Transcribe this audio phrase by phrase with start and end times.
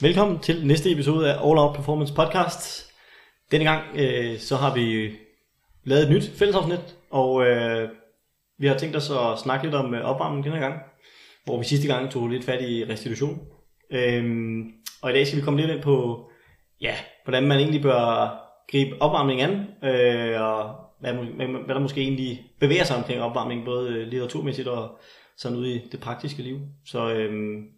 [0.00, 2.92] Velkommen til næste episode af All Out Performance Podcast.
[3.50, 5.10] Denne gang øh, så har vi
[5.84, 7.88] lavet et nyt fællesafsnit, og øh,
[8.58, 10.74] vi har tænkt os at snakke lidt om øh, opvarmning denne gang,
[11.44, 13.40] hvor vi sidste gang tog lidt fat i restitution.
[13.90, 14.72] Øhm,
[15.02, 16.28] og i dag skal vi komme lidt ind på,
[16.80, 16.94] ja,
[17.24, 18.38] hvordan man egentlig bør
[18.70, 23.64] gribe opvarmning an, øh, og hvad, hvad, hvad der måske egentlig bevæger sig omkring opvarmning,
[23.64, 24.98] både øh, litteraturmæssigt og
[25.36, 26.58] sådan ude i det praktiske liv.
[26.84, 27.75] Så øhm,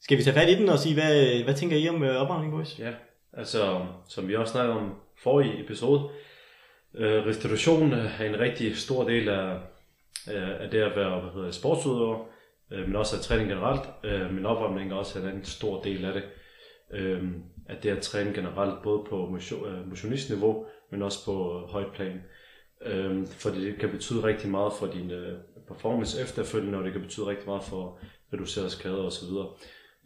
[0.00, 2.52] skal vi tage fat i den og sige, hvad, hvad tænker I om øh, opvarmning,
[2.52, 2.78] boys?
[2.78, 2.92] Ja,
[3.32, 6.08] altså som vi også snakkede om forrige episode,
[6.94, 9.54] øh, restitution er en rigtig stor del af,
[10.34, 12.26] øh, af det at være hvad hedder, sportsudøver,
[12.70, 16.12] øh, men også af træning generelt, øh, men opvarmning er også en stor del af
[16.12, 16.22] det.
[16.90, 17.22] Øh,
[17.68, 22.22] at det at træne generelt, både på motion, øh, motionistniveau, men også på højt plan.
[22.82, 27.02] Øh, for det kan betyde rigtig meget for din øh, performance efterfølgende, og det kan
[27.02, 27.98] betyde rigtig meget for
[28.32, 29.28] reduceret skader osv.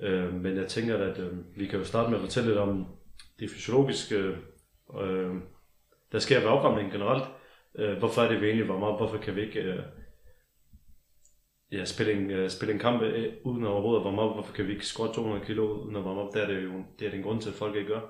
[0.01, 2.87] Øh, men jeg tænker, at øh, vi kan jo starte med at fortælle lidt om
[3.41, 4.17] det fysiologiske,
[5.01, 5.35] øh,
[6.13, 7.25] der sker ved opvarmning generelt.
[7.75, 8.99] Øh, hvorfor er det, vi egentlig varmer op?
[8.99, 9.83] Hvorfor kan vi ikke øh,
[11.73, 14.35] ja, spille, en, øh, spille en kamp øh, uden at overhovedet varme op?
[14.35, 16.35] Hvorfor kan vi ikke squat 200 kg uden at varme op?
[16.35, 18.01] Det er det jo det er den grund til, at folk ikke gør.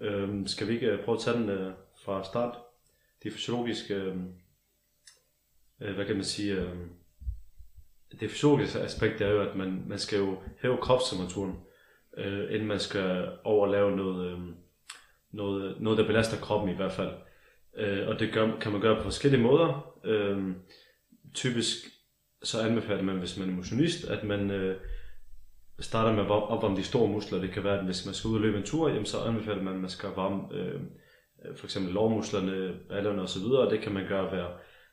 [0.00, 1.72] Øh, skal vi ikke øh, prøve at tage den øh,
[2.04, 2.58] fra start?
[3.22, 4.16] Det fysiologiske, øh,
[5.80, 6.76] øh, hvad kan man sige, øh,
[8.20, 11.56] det fysiologiske aspekt er jo, at man, man skal jo hæve kropstemperaturen,
[12.18, 14.38] øh, inden man skal over lave noget, øh,
[15.32, 17.12] noget, noget, der belaster kroppen i hvert fald.
[17.76, 19.96] Øh, og det gør, kan man gøre på forskellige måder.
[20.04, 20.54] Øh,
[21.34, 21.76] typisk
[22.42, 24.76] så anbefaler man, hvis man er motionist, at man øh,
[25.80, 27.40] starter med at opvarme de store muskler.
[27.40, 29.62] Det kan være, at hvis man skal ud og løbe en tur, jamen, så anbefaler
[29.62, 30.80] man, at man skal varme øh,
[31.56, 33.44] for eksempel lårmusklerne, ballerne osv.
[33.44, 34.50] Og det kan man gøre ved at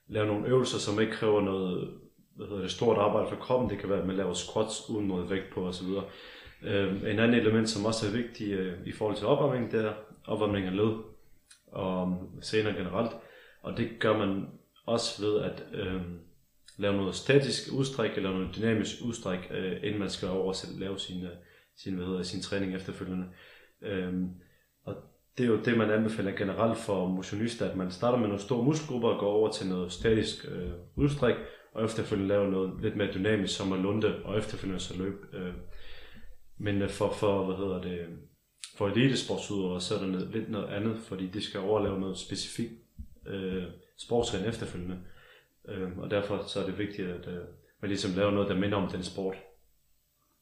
[0.08, 2.00] lave nogle øvelser, som ikke kræver noget
[2.40, 3.70] hvad hedder det, stort arbejde for kroppen.
[3.70, 5.88] Det kan være, at man laver squats uden noget vægt på osv.
[6.64, 9.94] Øh, en anden element, som også er vigtig øh, i forhold til opvarmning, det er
[10.28, 10.94] opvarmning af led
[11.72, 13.12] og øhm, senere generelt.
[13.62, 14.48] Og det gør man
[14.86, 16.02] også ved at øh,
[16.78, 21.00] lave noget statisk udstræk eller noget dynamisk udstræk, øh, inden man skal over og lave
[21.00, 21.32] sin, øh,
[21.78, 23.26] sin, hvad hedder, sin træning efterfølgende.
[23.82, 24.14] Øh,
[24.86, 24.96] og
[25.38, 28.64] det er jo det, man anbefaler generelt for motionister, at man starter med nogle store
[28.64, 31.36] muskelgrupper og går over til noget statisk øh, udstræk,
[31.80, 35.26] og efterfølgende lave noget lidt mere dynamisk som at lunde, og efterfølgende så løb.
[35.34, 35.54] Øh.
[36.58, 38.08] Men øh, for, for, hvad hedder det,
[38.78, 42.74] for elitesportsudøvere, så er der lidt noget andet, fordi de skal overleve noget specifikt
[43.28, 43.64] øh,
[43.98, 45.00] sportsgren efterfølgende.
[45.68, 47.40] Øh, og derfor så er det vigtigt, at øh,
[47.82, 49.36] man ligesom laver noget, der minder om den sport.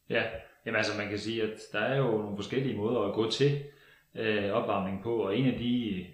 [0.10, 0.24] Ja,
[0.66, 3.64] jamen altså man kan sige, at der er jo nogle forskellige måder at gå til
[4.16, 6.06] øh, opvarmning på, og en af de,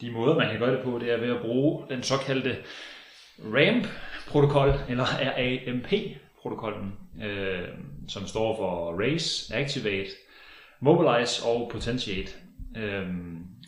[0.00, 2.56] de måder, man kan gøre det på, det er ved at bruge den såkaldte
[3.38, 3.86] ramp,
[4.26, 6.92] protokol, eller RAMP-protokollen,
[7.22, 7.68] øh,
[8.08, 10.10] som står for Race, Activate,
[10.80, 12.32] Mobilize og Potentiate.
[12.76, 13.06] Øh,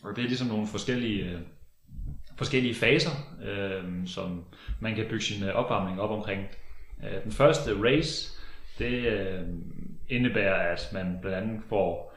[0.05, 1.41] og det er ligesom nogle forskellige, øh,
[2.37, 3.11] forskellige faser,
[3.45, 4.45] øh, som
[4.81, 6.47] man kan bygge sin opvarmning op omkring.
[7.05, 8.39] Øh, den første race,
[8.79, 9.41] det øh,
[10.09, 12.15] indebærer, at man blandt andet får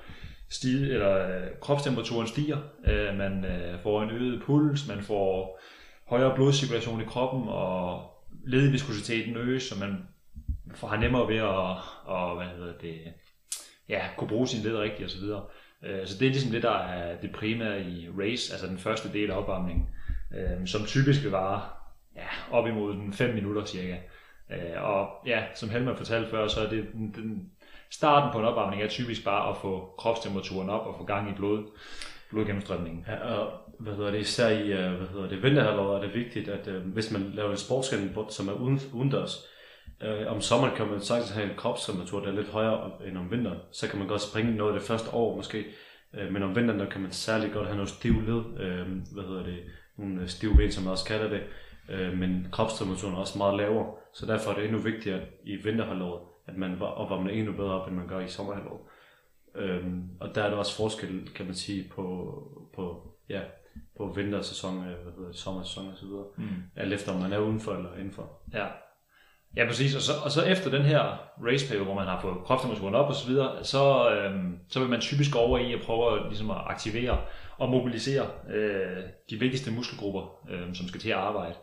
[0.49, 5.59] stige, eller øh, kropstemperaturen stiger, øh, man øh, får en øget puls, man får
[6.07, 8.10] højere blodcirkulation i kroppen, og
[8.45, 10.07] ledviskositeten øges, så man
[10.83, 13.13] har nemmere ved at, og, hvad hedder det,
[13.89, 15.19] ja, kunne bruge sin led rigtigt osv.
[15.19, 15.43] Så,
[15.83, 19.13] øh, så det er ligesom det, der er det primære i race, altså den første
[19.13, 19.89] del af opvarmningen,
[20.37, 21.61] øh, som typisk vil vare
[22.15, 23.97] ja, op imod den 5 minutter cirka.
[24.51, 27.51] Øh, og ja, som Helmer fortalte før, så er det den, den
[27.91, 31.33] starten på en opvarmning er typisk bare at få kropstemperaturen op og få gang i
[31.33, 31.65] blod,
[32.29, 33.05] blodgennemstrømningen.
[33.07, 36.47] Ja, og hvad hedder det, især i øh, hvad hedder det, vinterhalvåret er det vigtigt,
[36.49, 39.47] at øh, hvis man laver en sportsgren, som er uden, udendørs,
[40.03, 43.31] øh, om sommeren kan man sagtens have en kropstemperatur, der er lidt højere end om
[43.31, 43.57] vinteren.
[43.71, 45.65] Så kan man godt springe noget det første år måske,
[46.13, 49.23] øh, men om vinteren der kan man særligt godt have noget stiv led, øh, hvad
[49.23, 49.59] hedder det,
[49.97, 51.41] nogle øh, stive ben, som man også kalder det,
[51.89, 56.21] øh, men kropstemperaturen er også meget lavere, så derfor er det endnu vigtigere i vinterhalvåret,
[56.47, 58.81] at man opvarmer endnu bedre op, end man gør i sommerhalvåret.
[59.55, 62.03] Øhm, og der er der også forskel, kan man sige, på,
[62.75, 63.41] på ja,
[63.97, 66.25] på vintersæson, øh, hvad hedder det, sommersæson og så videre.
[66.37, 66.63] Mm.
[66.75, 68.41] Alt efter om man er udenfor eller indenfor.
[68.53, 68.67] Ja.
[69.55, 69.95] Ja, præcis.
[69.95, 70.99] Og så, og så efter den her
[71.45, 74.89] race period, hvor man har fået kropstemperaturen op og så videre, så, øhm, så vil
[74.89, 77.17] man typisk over i at prøve at, ligesom at aktivere
[77.57, 81.55] og mobilisere øh, de vigtigste muskelgrupper, øh, som skal til at arbejde.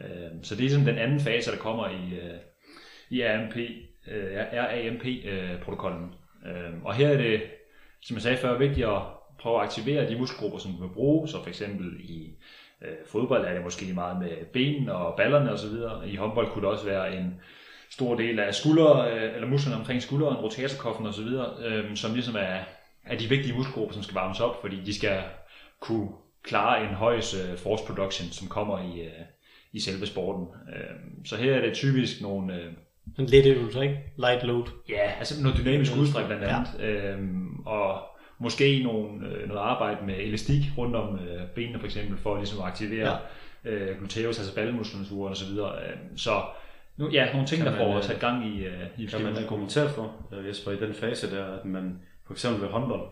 [0.00, 2.38] Øh, så det er ligesom den anden fase, der kommer i, øh,
[3.10, 3.56] i RAMP,
[4.08, 6.14] øh, RAMP-protokollen.
[6.46, 7.42] Øh, og her er det,
[8.02, 9.02] som jeg sagde før, vigtigt at
[9.40, 12.30] prøve at aktivere de muskelgrupper, som du vil bruge, så for eksempel i
[12.82, 15.72] øh, fodbold er det måske meget med benene og ballerne osv.
[16.06, 17.40] I håndbold kunne det også være en
[17.90, 21.28] stor del af skulder, øh, eller musklerne omkring skulderen, rotatorkoften osv.,
[21.64, 22.58] øh, som ligesom er,
[23.04, 25.22] er de vigtige muskelgrupper, som skal varmes op, fordi de skal
[25.80, 26.08] kunne
[26.42, 29.24] klare en højs øh, force production, som kommer i, øh,
[29.72, 30.46] i selve sporten.
[30.76, 32.54] Øh, så her er det typisk nogle...
[32.54, 32.72] Øh,
[33.16, 33.98] Sådan let øvelser, ikke?
[34.18, 34.64] Light load.
[34.88, 36.68] Ja, altså noget dynamisk udstræk blandt andet.
[36.78, 36.86] Ja.
[36.86, 38.00] Øhm, og
[38.40, 42.58] måske nogle, øh, noget arbejde med elastik rundt om øh, benene for eksempel, for ligesom
[42.60, 43.18] at aktivere
[43.64, 43.70] ja.
[43.70, 45.58] øh, gluteus, altså ballemuskulaturen osv.
[45.58, 46.42] Øhm, så
[46.96, 49.22] nu, ja, nogle ting, Kan der man, får øh, sat gang i, øh, i Kan
[49.22, 53.10] man kommentere for, øh, Jesper, i den fase der, at man for eksempel ved håndbold,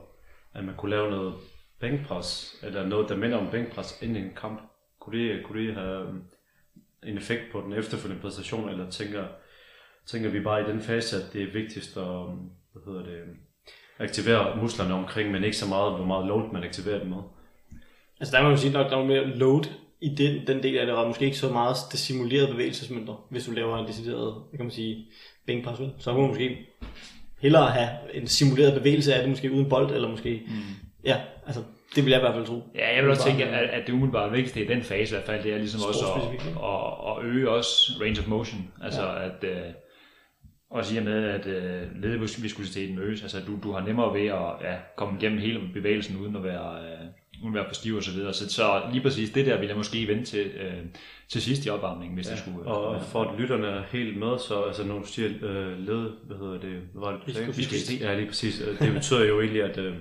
[0.55, 1.35] at man kunne lave noget
[1.81, 4.61] bænkpres, eller noget, der minder om bænkpres inden en kamp.
[5.01, 6.15] Kunne det, kunne det have øh,
[7.03, 9.25] en effekt på den efterfølgende præstation, eller tænker,
[10.07, 12.27] tænker vi bare i den fase, at det er vigtigst at øh,
[12.73, 13.23] hvad hedder det,
[13.99, 17.23] aktivere musklerne omkring, men ikke så meget, hvor meget load man aktiverer dem med.
[18.21, 19.65] Altså der må man sige nok, der var mere load
[20.01, 23.45] i den, den del af det, og måske ikke så meget det simulerede bevægelsesmønter, hvis
[23.45, 25.07] du laver en decideret, hvad kan man sige,
[25.47, 26.59] bænkpres, så kunne man måske
[27.41, 30.53] hellere have en simuleret bevægelse af det, måske uden bold, eller måske, mm.
[31.05, 31.17] ja,
[31.47, 31.63] altså
[31.95, 32.63] det vil jeg i hvert fald tro.
[32.75, 35.27] Ja, jeg vil også tænke, at, at det umiddelbart vigtigste i den fase i hvert
[35.27, 38.73] fald, det er ligesom også at, at, at øge også range of motion.
[38.83, 39.25] Altså ja.
[39.25, 39.73] at, øh,
[40.71, 44.71] også i og med, at øh, ledviskositeten øges, altså du, du har nemmere ved at
[44.71, 47.01] ja, komme igennem hele bevægelsen uden at være, øh,
[47.43, 48.33] uden at være for stiv og så videre.
[48.33, 50.73] Så, så lige præcis det der vil jeg måske vente til, øh,
[51.29, 52.33] til sidst i opvarmningen, hvis ja.
[52.33, 52.67] det skulle.
[52.67, 56.37] Og for at lytterne er helt med, så altså når du siger øh, led, hvad
[56.37, 57.27] hedder det, hvad var det?
[57.27, 58.01] Viskositet.
[58.01, 58.61] Ja, lige præcis.
[58.61, 59.95] Øh, Det betyder jo egentlig, at, øh,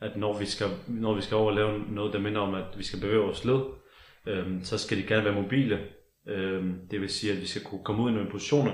[0.00, 2.64] at når, vi skal, når vi skal over og lave noget, der minder om, at
[2.78, 3.60] vi skal bevæge vores led,
[4.26, 5.78] øh, så skal de gerne være mobile.
[6.28, 8.72] Øh, det vil sige, at vi skal kunne komme ud i nogle positioner,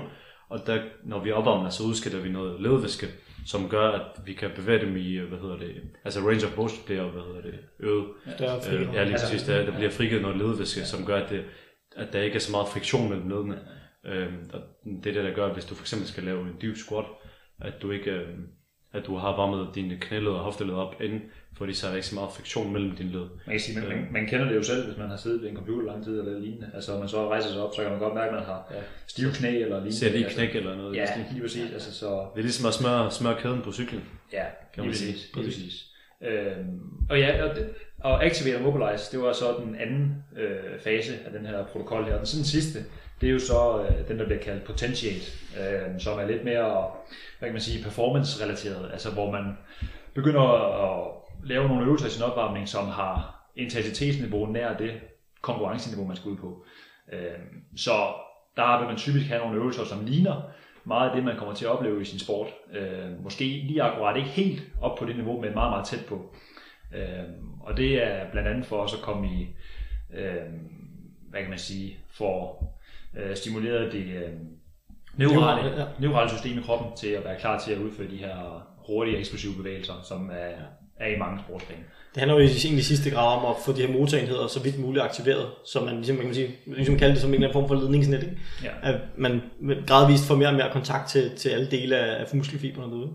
[0.53, 3.07] og der, når vi opvarmer, så udskiller vi noget ledvæske,
[3.45, 6.57] som gør, at vi kan bevæge dem i, øh, hvad hedder det, altså range of
[6.57, 8.05] motion bliver, hvad hedder det, øget.
[8.35, 9.43] Større Øh, ja, lige præcis.
[9.43, 10.85] Der, der bliver frigivet noget ledvæske, ja.
[10.85, 11.45] som gør, at, det,
[11.95, 13.59] at der ikke er så meget friktion mellem ledene.
[14.05, 14.61] Øhm, og
[15.03, 17.05] det er det, der gør, at hvis du for eksempel skal lave en dyb squat,
[17.61, 18.27] at du ikke øh,
[18.93, 21.21] at du har varmet dine knæled og hofteled op inden,
[21.57, 23.19] fordi så er der ikke så meget friktion mellem dine led.
[23.19, 25.49] Man, kan sige, man, man, man kender det jo selv, hvis man har siddet ved
[25.49, 26.71] en computer lang tid eller lignende.
[26.73, 28.67] Altså, når man så rejser sig op, så kan man godt mærke, at man har
[28.71, 28.79] Ja.
[29.07, 29.95] stive knæ eller lignende.
[29.95, 30.89] Ser lige altså, knæk eller noget.
[30.91, 31.71] den Ja, lige præcis.
[31.73, 34.03] Altså, så, Det er ligesom at smøre, smøre kæden på cyklen.
[34.33, 34.43] ja,
[34.73, 35.13] Kan lige man sige.
[35.13, 35.35] præcis.
[35.35, 35.89] Lige præcis.
[36.21, 36.79] Øhm,
[37.09, 37.69] og ja, og, det-
[37.99, 42.03] og Activate og Mobilize, det var så den anden øh, fase af den her protokol
[42.05, 42.13] her.
[42.13, 42.79] Og den sådan sidste,
[43.21, 45.25] det er jo så øh, den, der bliver kaldt Potentiate,
[45.59, 46.91] øh, som er lidt mere,
[47.39, 48.91] hvad kan man sige, performance-relateret.
[48.91, 49.57] Altså hvor man
[50.13, 51.11] begynder at
[51.43, 54.91] lave nogle øvelser i sin opvarmning, som har intensitetsniveau nær det
[55.41, 56.65] konkurrenceniveau, man skal ud på.
[57.13, 57.39] Øh,
[57.75, 57.91] så
[58.55, 60.41] der vil man typisk have nogle øvelser, som ligner
[60.83, 62.47] meget af det, man kommer til at opleve i sin sport.
[62.73, 66.35] Øh, måske lige akkurat ikke helt op på det niveau, men meget, meget tæt på.
[66.95, 67.23] Øh,
[67.61, 69.47] og det er blandt andet for os at komme i,
[70.13, 70.43] øh,
[71.29, 72.63] hvad kan man sige, for
[73.17, 74.29] øh, stimuleret det øh,
[75.17, 75.85] neurale, ja.
[75.99, 79.53] neurale system i kroppen til at være klar til at udføre de her hurtige eksplosive
[79.57, 80.51] bevægelser, som er,
[80.99, 81.83] er i mange sportsgrene.
[82.13, 84.79] Det handler jo egentlig i sidste grad om at få de her motorenheder så vidt
[84.79, 87.61] muligt aktiveret, så man ligesom, man kan sige, ligesom kalde det som en eller anden
[87.61, 88.37] form for ledningsnet, ikke?
[88.63, 88.69] Ja.
[88.83, 89.41] At man
[89.87, 93.09] gradvist får mere og mere kontakt til, til alle dele af, af muskelfiberne derude.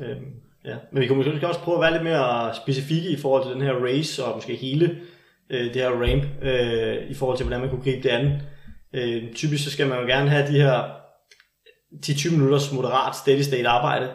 [0.00, 0.26] Øhm,
[0.64, 0.76] ja.
[0.92, 3.62] Men vi kan måske også prøve at være lidt mere specifikke i forhold til den
[3.62, 4.98] her race, og måske hele
[5.50, 8.40] øh, det her ramp, øh, i forhold til hvordan man kunne gribe det an.
[8.94, 10.82] Øh, typisk så skal man jo gerne have de her
[12.06, 14.10] 10-20 minutters moderat steady state arbejde.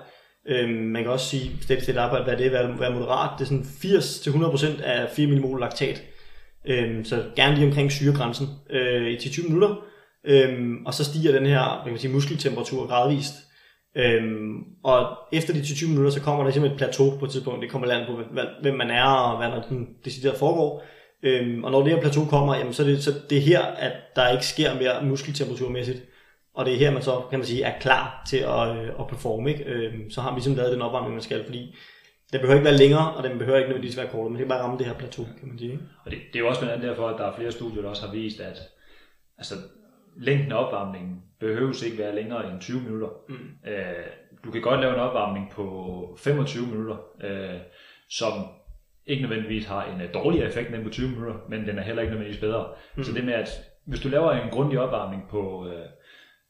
[0.47, 3.29] Øh, man kan også sige, steady state arbejde, hvad det er, hvad er moderat.
[3.39, 6.03] Det er sådan 80-100% af 4 mmol laktat.
[6.67, 9.75] Øh, så gerne lige omkring syregrænsen øh, i 10-20 minutter.
[10.27, 13.33] Øh, og så stiger den her man kan man sige, muskeltemperatur gradvist.
[13.97, 17.61] Øhm, og efter de 20 minutter, så kommer der simpelthen et plateau på et tidspunkt.
[17.61, 18.19] Det kommer land på,
[18.61, 20.83] hvem man er, og hvad der sådan decideret foregår.
[21.23, 23.61] Øhm, og når det her plateau kommer, jamen, så, er det, så det er her,
[23.61, 26.03] at der ikke sker mere muskeltemperaturmæssigt.
[26.53, 29.07] Og det er her, man så kan man sige, er klar til at, øh, at
[29.07, 29.49] performe.
[29.51, 29.63] Ikke?
[29.63, 31.75] Øhm, så har vi ligesom lavet den opvarmning, man skal, fordi
[32.31, 34.49] den behøver ikke være længere, og den behøver ikke nødvendigvis være kortere, men det kan
[34.49, 35.71] bare ramme det her plateau, kan man sige.
[35.71, 35.83] Ikke?
[36.05, 37.89] Og det, det er jo også blandt andet derfor, at der er flere studier, der
[37.89, 38.57] også har vist, at
[39.37, 39.55] altså,
[40.17, 43.07] længden af opvarmningen behøves ikke være længere end 20 minutter.
[43.29, 43.35] Mm.
[43.67, 44.05] Øh,
[44.45, 47.59] du kan godt lave en opvarmning på 25 minutter, øh,
[48.09, 48.33] som
[49.07, 52.01] ikke nødvendigvis har en øh, dårligere effekt end på 20 minutter, men den er heller
[52.01, 52.67] ikke nødvendigvis bedre.
[52.95, 53.03] Mm.
[53.03, 53.49] Så det med, at
[53.85, 55.85] hvis du laver en grundig opvarmning på, øh,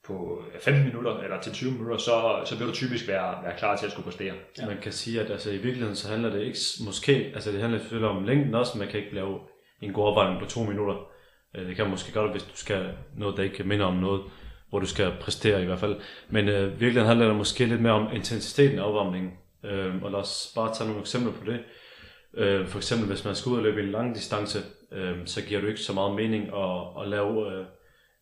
[0.08, 3.76] på 15 minutter eller til 20 minutter, så, så vil du typisk være, være klar
[3.78, 4.34] til at skulle præstere.
[4.60, 4.66] Ja.
[4.66, 7.80] Man kan sige, at altså, i virkeligheden så handler det ikke måske, altså det handler
[7.80, 9.40] selvfølgelig om længden også, man kan ikke lave
[9.82, 10.96] en god opvarmning på to minutter.
[11.56, 14.22] Øh, Det kan måske godt, hvis du skal noget, der ikke minder om noget,
[14.70, 15.96] hvor du skal præstere i hvert fald.
[16.30, 19.32] Men øh, virkeligheden handler det måske lidt mere om intensiteten af opvarmningen.
[19.64, 21.60] Øh, og lad os bare tage nogle eksempler på det.
[22.34, 24.60] Øh, for eksempel, hvis man skal ud og løbe en lang distance,
[24.92, 27.66] øh, så giver det ikke så meget mening at, at lave øh,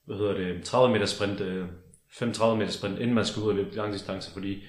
[0.05, 1.67] hvad hedder det, 30 meter sprint øh,
[2.11, 4.63] 35 meter sprint, inden man skal ud og løbe langdistance, fordi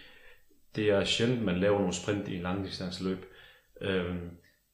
[0.77, 3.25] det er sjældent, man laver nogle sprint i en langdistanceløb.
[3.81, 4.15] Øh,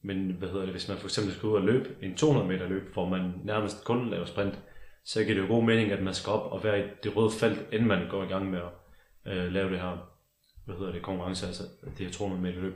[0.02, 2.68] men hvad hedder det, hvis man for eksempel skal ud og løbe en 200 meter
[2.68, 4.58] løb, hvor man nærmest kun laver sprint,
[5.04, 7.30] så giver det jo god mening, at man skal op og være i det røde
[7.30, 10.08] felt, inden man går i gang med at øh, lave det her
[10.68, 12.74] hvad hedder det, konkurrence, altså det her 200 meter løb.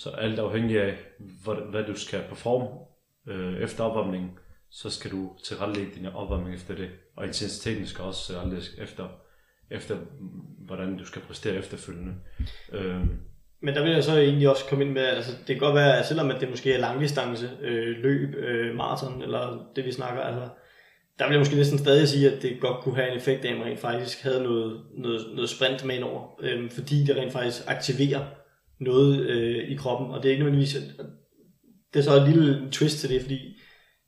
[0.00, 0.94] Så alt afhængig af,
[1.44, 2.68] hvad, hvad du skal performe
[3.28, 4.30] øh, efter opvarmningen,
[4.70, 6.88] så skal du tilrettelægge din opvarmning efter det.
[7.16, 9.08] Og intensiteten skal også tilrettelægges efter,
[9.70, 9.96] efter,
[10.58, 12.14] hvordan du skal præstere efterfølgende.
[12.72, 13.00] Øh,
[13.60, 15.98] Men der vil jeg så egentlig også komme ind med, altså det kan godt være,
[15.98, 20.22] at selvom at det måske er langdistance, øh, løb, øh, maraton, eller det vi snakker,
[20.22, 20.48] altså
[21.18, 23.52] der vil jeg måske næsten stadig sige, at det godt kunne have en effekt af,
[23.52, 27.32] at man rent faktisk havde noget, noget, noget sprint med indover, øh, fordi det rent
[27.32, 28.24] faktisk aktiverer
[28.80, 30.76] noget øh, i kroppen, og det er ikke nødvendigvis,
[31.92, 33.38] det er så et lille twist til det, fordi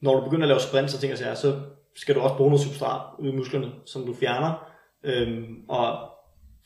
[0.03, 1.61] når du begynder at lave sprint, så tænker jeg, så
[1.97, 4.69] skal du også bruge noget substrat ud i musklerne, som du fjerner,
[5.05, 6.13] øhm, og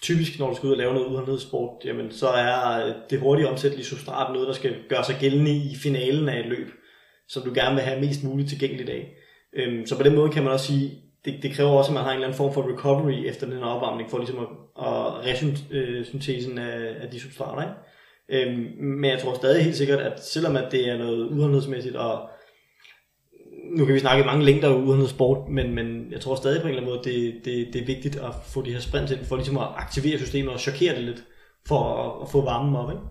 [0.02, 3.48] typisk når du skal ud og lave noget udholdenhedssport, jamen så er øh, det hurtigt
[3.48, 6.68] omsættelige substrat noget, der skal gøre sig gældende i finalen af et løb,
[7.28, 9.12] som du gerne vil have mest muligt tilgængeligt af.
[9.56, 12.02] Øhm, så på den måde kan man også sige, det, det kræver også, at man
[12.02, 14.48] har en eller anden form for recovery efter den her opvarmning, for ligesom at,
[14.86, 17.62] at resyntesen øh, af, af de substrater.
[17.62, 17.74] Ikke?
[18.28, 22.28] Øhm, men jeg tror stadig helt sikkert, at selvom at det er noget udholdenhedsmæssigt, og
[23.70, 26.74] nu kan vi snakke mange længder af udholdenhedssport, men, men jeg tror stadig på en
[26.74, 29.36] eller anden måde, det, det, det er vigtigt at få de her sprints ind, for
[29.36, 31.24] ligesom at aktivere systemet og chokere det lidt,
[31.68, 32.90] for at, at få varmen op.
[32.90, 33.02] Ikke?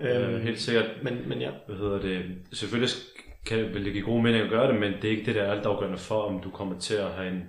[0.00, 0.86] Ja, øh, helt sikkert.
[1.02, 1.50] Men, men ja.
[1.66, 2.22] Hvad hedder det?
[2.52, 2.90] Selvfølgelig
[3.46, 5.42] kan, vil det give god mening at gøre det, men det er ikke det, der
[5.42, 7.42] er altafgørende for, om du kommer til at have en,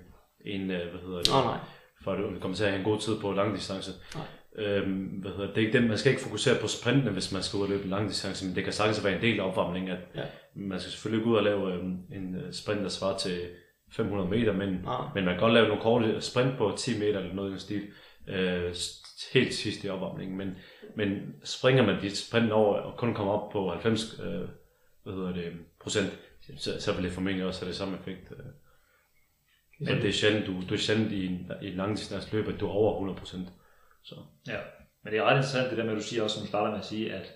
[0.46, 1.34] en hvad hedder det?
[1.34, 1.58] Oh, nej.
[2.04, 3.92] For at du kommer til at have en god tid på langdistance.
[4.16, 4.26] Nej.
[4.58, 5.58] Øhm, hvad hedder det?
[5.58, 7.84] er ikke det, man skal ikke fokusere på sprintene, hvis man skal ud og løbe
[7.84, 10.24] en langdistance, men det kan sagtens være en del af opvarmningen, at ja.
[10.56, 13.42] man skal selvfølgelig gå ud og lave øhm, en sprint, der svarer til
[13.92, 15.16] 500 meter, men, ah.
[15.16, 17.60] men man kan godt lave nogle korte sprint på 10 meter eller noget i den
[17.60, 17.82] stil,
[18.28, 18.76] øh,
[19.34, 20.56] helt sidst i opvarmningen, men,
[20.96, 24.48] men springer man dit sprint over og kun kommer op på 90 øh,
[25.04, 26.20] hvad hedder det, procent,
[26.58, 28.32] så, så vil det formentlig også have det samme effekt.
[28.32, 28.46] Øh.
[29.80, 32.60] Men det er sjældent, du, du er sjældent i en, i en langdistans løb, at
[32.60, 33.48] du er over 100 procent.
[34.06, 34.16] Så.
[34.48, 34.58] Ja,
[35.04, 36.72] men det er ret interessant det der med, at du siger også, som du starter
[36.72, 37.34] med at sige, at,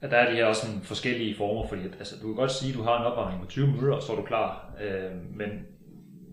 [0.00, 2.52] at der er de her også sådan forskellige former, fordi at, altså, du kan godt
[2.52, 5.12] sige, at du har en opvarmning på 20 minutter, og så er du klar, øh,
[5.36, 5.48] men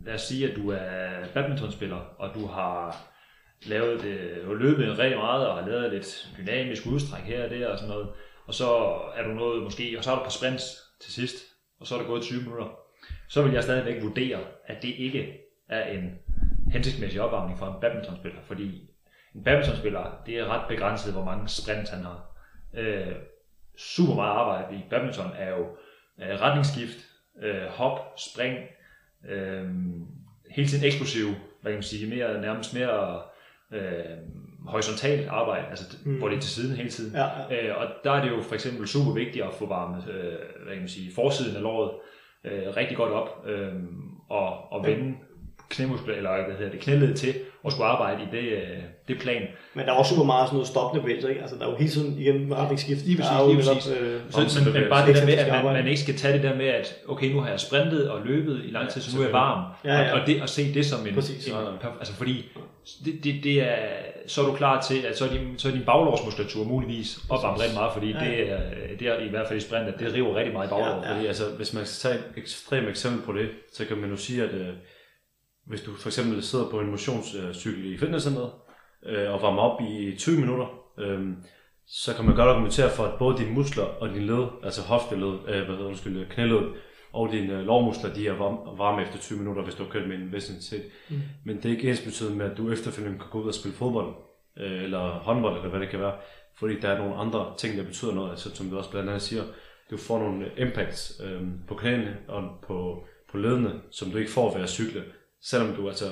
[0.05, 3.07] lad os sige, at du er badmintonspiller, og du har
[3.65, 7.49] lavet det, du har løbet rigtig meget, og har lavet lidt dynamisk udstræk her og
[7.49, 8.09] der og sådan noget,
[8.45, 8.67] og så
[9.15, 10.63] er du noget måske, og så har du på sprints
[11.01, 11.35] til sidst,
[11.79, 12.79] og så er der gået 20 minutter,
[13.29, 15.37] så vil jeg stadigvæk vurdere, at det ikke
[15.69, 16.19] er en
[16.71, 18.89] hensigtsmæssig opvarmning for en badmintonspiller, fordi
[19.35, 22.37] en badmintonspiller, det er ret begrænset, hvor mange sprints han har.
[22.73, 23.15] Øh,
[23.77, 25.65] super meget arbejde i badminton er jo
[26.21, 26.97] øh, retningsskift,
[27.43, 28.57] øh, hop, spring,
[29.29, 29.65] øh,
[30.49, 31.27] hele tiden eksplosiv,
[31.61, 33.21] hvad kan man sige, mere, nærmest mere
[33.71, 34.17] øh,
[34.67, 36.17] horisontalt arbejde, altså mm.
[36.17, 37.15] hvor det er til siden hele tiden.
[37.15, 37.67] Ja, ja.
[37.67, 40.73] Øh, og der er det jo for eksempel super vigtigt at få varmet øh, hvad
[40.73, 41.91] kan man sige, forsiden af låret
[42.43, 43.73] øh, rigtig godt op øh,
[44.29, 45.17] og, og vende
[45.69, 47.33] knæmuskler, eller hvad hedder det, knæled til
[47.65, 49.41] at skulle arbejde i det, øh, det plan.
[49.73, 51.41] Men der er også super meget sådan noget stoppende bevægelser, ikke?
[51.41, 53.05] Altså der er jo hele tiden igen retningsskift.
[53.05, 53.91] Lige præcis, lige præcis.
[53.91, 54.19] Øh,
[54.49, 56.55] så, men, men bare det der med, at man, man, ikke skal tage det der
[56.55, 59.25] med, at okay, nu har jeg sprintet og løbet i lang tid, så nu er
[59.25, 59.63] jeg varm.
[59.85, 60.13] Ja, ja.
[60.13, 61.47] Og, og, det, at se det som en, præcis.
[61.47, 61.53] en
[61.99, 62.45] altså fordi
[63.05, 63.75] det, det, det er,
[64.27, 67.61] så er du klar til, at så er din, så er din baglårsmuskulatur muligvis opvarmet
[67.61, 68.31] rigtig meget, fordi ja, ja.
[68.31, 68.57] det, er,
[68.99, 71.03] det er i hvert fald i sprint, at det river rigtig meget i baglåret.
[71.03, 71.15] Ja, ja.
[71.15, 74.17] Fordi, altså, hvis man skal tage et ekstremt eksempel på det, så kan man jo
[74.17, 74.67] sige, at øh,
[75.67, 78.51] hvis du for eksempel sidder på en motionscykel i fitnesscenteret,
[79.05, 81.27] øh, og varmer op i 20 minutter, øh,
[81.87, 85.33] så kan man godt argumentere for, at både dine muskler og din led, altså hofteled,
[85.47, 86.61] øh, hvad hedder undskyld, knæled,
[87.13, 90.07] og dine øh, lårmuskler, de er varme, varme efter 20 minutter, hvis du har kørt
[90.07, 90.85] med en vis intensitet.
[91.09, 91.21] Mm.
[91.45, 93.77] Men det er ikke ens betydende med, at du efterfølgende kan gå ud og spille
[93.77, 94.15] fodbold,
[94.57, 96.15] øh, eller håndbold, eller hvad det kan være,
[96.59, 99.21] fordi der er nogle andre ting, der betyder noget, altså, som du også blandt andet
[99.21, 99.43] siger,
[99.91, 104.53] du får nogle impacts øh, på knæene og på, på ledene, som du ikke får
[104.53, 105.03] ved at cykle,
[105.41, 106.05] selvom du altså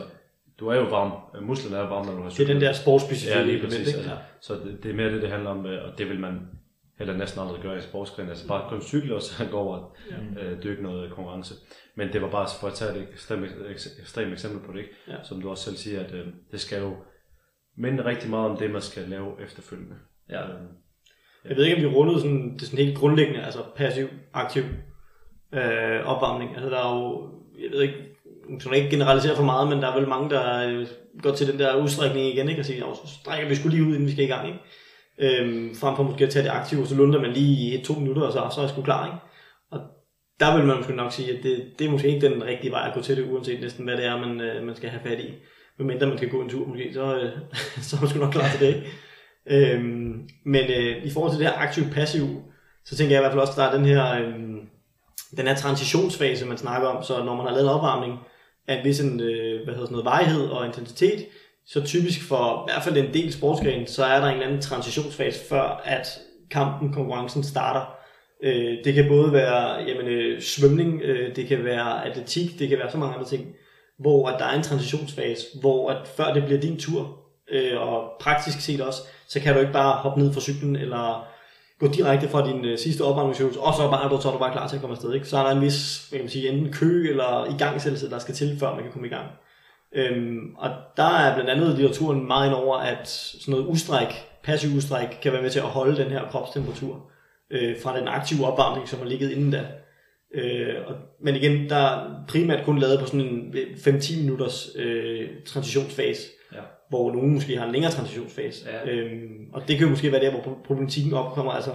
[0.59, 1.11] du er jo varm,
[1.45, 2.47] musklerne er varme, når du har cyklet.
[2.47, 4.17] Det er den der sportsspecifikke ja, lige præcis, altså.
[4.41, 6.47] Så det, det, er mere det, det handler om, og det vil man
[6.97, 8.29] heller næsten aldrig gøre i sportsgren.
[8.29, 9.95] Altså bare kun cykle, og så gå over og
[10.37, 10.43] ja.
[10.43, 11.53] øh, dykke noget konkurrence.
[11.95, 13.45] Men det var bare for at tage et ekstremt,
[13.99, 14.91] ekstremt eksempel på det, ikke?
[15.07, 15.23] Ja.
[15.23, 16.95] som du også selv siger, at øh, det skal jo
[17.77, 19.95] minde rigtig meget om det, man skal lave efterfølgende.
[20.29, 20.43] Ja.
[20.43, 20.49] Øh,
[21.45, 21.49] ja.
[21.49, 24.63] Jeg ved ikke, om vi rundede sådan, det sådan helt grundlæggende, altså passiv, aktiv
[25.53, 26.51] øh, opvarmning.
[26.55, 27.29] Altså der er jo,
[27.63, 28.14] jeg ved ikke,
[28.49, 30.87] kan skal ikke generalisere for meget, men der er vel mange, der øh,
[31.23, 32.59] går til den der udstrækning igen, ikke?
[32.59, 34.47] Altså, og siger, så strækker vi skulle lige ud, inden vi skal i gang.
[34.47, 34.59] Ikke?
[35.19, 37.93] Øhm, frem for måske at tage det aktive, så lunder man lige i et, to
[37.93, 39.05] minutter, og så, så er jeg sgu klar.
[39.05, 39.17] Ikke?
[39.71, 39.79] Og
[40.39, 42.87] der vil man måske nok sige, at det, det er måske ikke den rigtige vej
[42.87, 45.19] at gå til det, uanset næsten hvad det er, man, øh, man skal have fat
[45.19, 45.33] i.
[45.77, 47.31] medmindre man skal gå en tur måske, så, øh,
[47.87, 48.75] så er man sgu nok klar til det.
[48.75, 48.87] ikke?
[49.47, 52.27] Øhm, men øh, i forhold til det her aktiv-passiv,
[52.85, 54.33] så tænker jeg i hvert fald også, at der er den her, øh,
[55.37, 58.19] den her transitionsfase, man snakker om, så når man har lavet opvarmning
[58.67, 61.25] af en vis en, øh, hvad hedder sådan noget, varighed og intensitet,
[61.67, 64.61] så typisk for i hvert fald en del sportsgren, så er der en eller anden
[64.61, 66.07] transitionsfase, før at
[66.51, 67.95] kampen, konkurrencen starter.
[68.43, 72.77] Øh, det kan både være jamen, øh, svømning, øh, det kan være atletik, det kan
[72.77, 73.55] være så mange andre ting,
[73.99, 77.19] hvor at der er en transitionsfase, hvor at før det bliver din tur,
[77.51, 81.27] øh, og praktisk set også, så kan du ikke bare hoppe ned fra cyklen, eller
[81.79, 84.67] gå direkte fra din øh, sidste opvarmningsøvelse, og så, bare, så er du bare klar
[84.67, 85.13] til at komme afsted.
[85.13, 85.27] Ikke?
[85.27, 88.35] Så er der en vis hvad kan man sige, enten kø eller igangsættelse, der skal
[88.35, 89.27] til, før man kan komme i gang.
[89.95, 94.07] Øhm, og der er blandt andet litteraturen meget ind over, at sådan noget ustræk,
[94.43, 97.09] passiv ustræk, kan være med til at holde den her kropstemperatur
[97.51, 99.65] øh, fra den aktive opvarmning, som har ligget inden da.
[100.35, 104.69] Øh, og, men igen, der er primært kun lavet på sådan en øh, 5-10 minutters
[104.75, 106.21] øh, transitionsfase,
[106.89, 108.69] hvor nogen måske har en længere transitionsfase.
[108.69, 108.91] Ja.
[108.91, 111.51] Øhm, og det kan jo måske være der, hvor pro- problematikken opkommer.
[111.51, 111.71] Altså,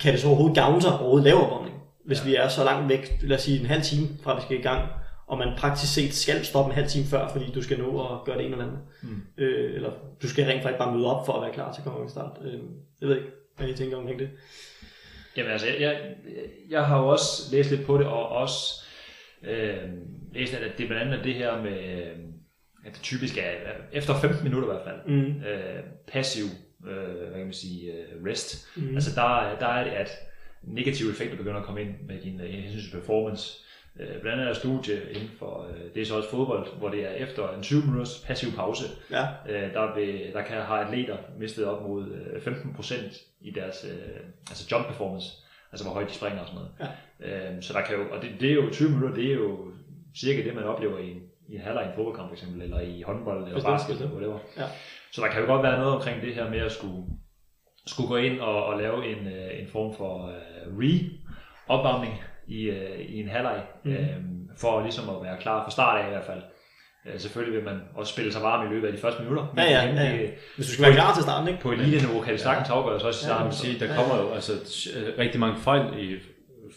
[0.00, 1.76] kan det så overhovedet gavne sig overhovedet lave opvarmning?
[2.06, 2.28] Hvis Ja.
[2.30, 4.62] vi er så langt væk, lad os sige en halv time fra vi skal i
[4.62, 4.88] gang,
[5.26, 8.24] og man praktisk set skal stoppe en halv time før, fordi du skal nå at
[8.24, 8.78] gøre det ene eller andet.
[9.02, 9.22] Mm.
[9.38, 9.90] Øh, eller
[10.22, 12.38] du skal rent faktisk bare møde op for at være klar til konkurrencestart.
[12.44, 12.52] Øh,
[13.00, 14.28] jeg ved ikke, hvad I tænker omkring det.
[15.36, 15.96] Jamen altså, jeg, jeg,
[16.70, 18.64] jeg har jo også læst lidt på det, og også
[19.48, 19.76] øh,
[20.34, 22.16] læst, at det blandt andet er det her med, øh,
[23.02, 25.42] typisk er er efter 15 minutter i hvert fald, Mm.
[25.44, 25.82] øh,
[26.12, 26.44] passiv,
[26.88, 28.68] øh, hvad kan man sige, øh, rest.
[28.76, 28.94] Mm.
[28.94, 30.10] Altså der, er- der er det, at
[30.62, 33.58] negative effekter begynder at komme ind med din øh, hensyn til performance.
[34.00, 37.04] Øh, blandt andet er studie inden for, øh, det er så også fodbold, hvor det
[37.04, 41.16] er efter en 20 minutters passiv pause, Ja, øh, der, vil, der kan have atleter
[41.38, 44.20] mistet op mod øh, 15% i deres øh,
[44.50, 45.26] altså jump performance,
[45.72, 46.94] altså hvor højt de springer og sådan noget.
[47.20, 47.50] Ja.
[47.56, 49.58] Øh, så der kan jo, og det, det er jo 20 minutter, det er jo
[50.16, 51.22] cirka det, man oplever i en,
[51.54, 54.38] en halvleg i en fodboldkamp for eksempel, eller i håndbold, eller basket, eller whatever.
[54.56, 54.64] Ja.
[55.12, 57.02] Så der kan jo godt være noget omkring det her med at skulle,
[57.86, 62.14] skulle gå ind og, og lave en, øh, en form for uh, re-opvarmning
[62.48, 63.92] i, uh, i en halvleg, mm.
[63.92, 64.16] øh,
[64.60, 66.42] for ligesom at være klar fra start af i hvert fald.
[67.06, 69.46] Øh, selvfølgelig vil man også spille sig varm i løbet af de første minutter.
[69.56, 70.28] Ja, ja, ja, ja.
[70.56, 71.60] hvis du skal være klar til starten, ikke?
[71.60, 73.46] På elite-niveau kan det sagtens afgøres også i Ja, starten.
[73.46, 74.52] vil sige, der kommer jo altså
[75.18, 76.16] rigtig mange fejl i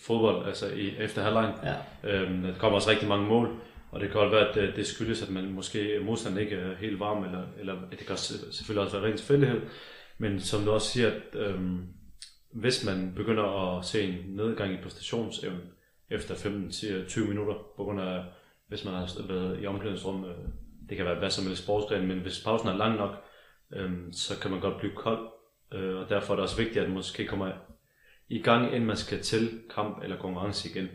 [0.07, 1.53] fodbold, altså i, efter halvlejen.
[1.63, 2.09] Ja.
[2.09, 3.49] Øhm, der kommer også rigtig mange mål,
[3.93, 6.55] og det kan godt være, at øh, det, skyldes, at man måske øh, modstanderen ikke
[6.55, 9.61] er helt varm, eller, eller at det kan øh, selvfølgelig også være ren tilfældighed.
[10.17, 11.87] Men som du også siger, at øhm,
[12.53, 15.61] hvis man begynder at se en nedgang i præstationsevnen
[16.09, 18.23] efter 15-20 minutter, på grund af,
[18.67, 20.37] hvis man har været i omklædningsrum, øh,
[20.89, 23.23] det kan være hvad som helst sportsgren, men hvis pausen er lang nok,
[23.73, 25.27] øhm, så kan man godt blive kold,
[25.73, 27.51] øh, og derfor er det også vigtigt, at man måske kommer
[28.29, 30.87] i gang, inden man skal til kamp eller konkurrence igen.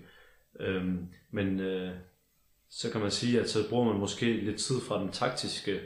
[0.60, 1.90] Øhm, men øh,
[2.70, 5.80] så kan man sige, at så bruger man måske lidt tid fra den taktiske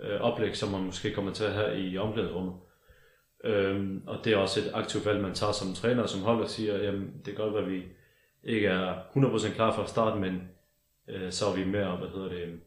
[0.00, 2.54] øh, oplæg, som man måske kommer til at have i omklædningsrummet.
[3.44, 6.42] Øhm, og det er også et aktivt valg, man tager som træner og som hold
[6.42, 7.82] og siger, jamen det kan godt være, at vi
[8.44, 10.48] ikke er 100% klar fra start, men
[11.08, 12.60] øh, så er vi mere, hvad hedder det,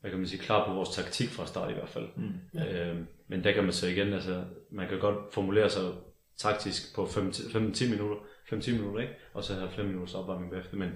[0.00, 2.08] hvad kan man sige, klar på vores taktik fra start i hvert fald.
[2.16, 2.32] Mm.
[2.54, 2.90] Ja.
[2.90, 5.92] Øhm, men der kan man så igen, altså man kan godt formulere sig
[6.36, 8.16] taktisk på 5-10 minutter,
[8.52, 9.14] 5-10 minutter, ikke?
[9.32, 10.90] og så have 5 minutters opvarmning bagefter, men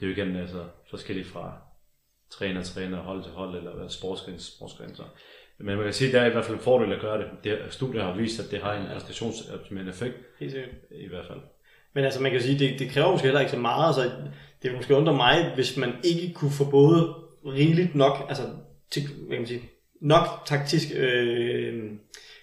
[0.00, 1.52] det er jo igen altså, forskelligt fra
[2.30, 5.02] træner, træner, hold til hold, eller sportsgren, sportsgren så.
[5.58, 7.26] Men man kan sige, at der er i hvert fald en fordel at gøre det.
[7.44, 10.74] det studier har vist, at det har en præstationsoptimerende effekt, Helt sikkert.
[10.90, 11.40] i hvert fald.
[11.94, 13.86] Men altså, man kan sige, det, det kræver måske heller ikke så meget.
[13.86, 14.10] Altså,
[14.62, 17.14] det måske undre mig, hvis man ikke kunne få både
[17.46, 18.42] rigeligt nok, altså,
[18.90, 19.62] til, hvad kan man sige,
[20.00, 21.92] nok taktisk øh,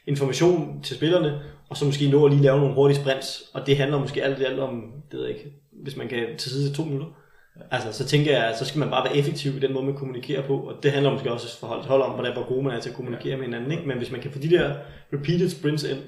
[0.08, 3.50] information til spillerne, og så måske nå at lige lave nogle hurtige sprints.
[3.54, 6.38] Og det handler måske alt i alt om, det ved jeg ikke, hvis man kan
[6.38, 7.08] til side til to minutter.
[7.72, 10.42] Altså, så tænker jeg, så skal man bare være effektiv i den måde, man kommunikerer
[10.42, 12.74] på, og det handler måske også for hold til hold om, hvordan hvor gode man
[12.74, 13.88] er til at kommunikere med hinanden, ikke?
[13.88, 14.74] Men hvis man kan få de der
[15.14, 16.00] repeated sprints ind,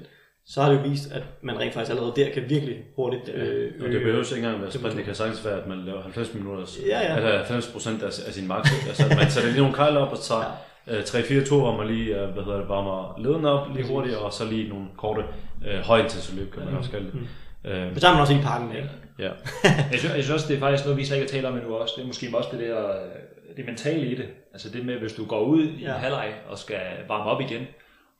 [0.46, 3.72] så har det jo vist, at man rent faktisk allerede der kan virkelig hurtigt øh,
[3.80, 6.34] Og det behøver ikke engang være sprint, det kan sagtens være, at man laver 90
[6.34, 7.14] minutter, Ja, ja.
[7.14, 8.72] altså 90 procent af, af sin max.
[8.72, 8.88] ikke?
[8.88, 10.44] altså man sætter lige nogle kejler op og tager
[10.86, 14.16] øh, 3-4 ture, hvor man lige øh, hvad hedder det, varmer leden op lige hurtigt,
[14.16, 15.22] og så lige nogle korte
[15.68, 17.14] øh, højintensive kan man også kalde det.
[17.14, 17.26] Mm.
[17.64, 18.90] Øh, Men så har man også i parken, ikke?
[19.18, 19.30] ja.
[19.92, 21.56] Jeg synes, jeg synes også, det er faktisk noget, vi slet ikke har talt om
[21.56, 21.94] endnu også.
[21.96, 24.28] Det er måske også det der, øh, det mentale i det.
[24.52, 25.94] Altså det med, hvis du går ud i Ja.
[25.94, 27.66] en halvleg og skal varme op igen,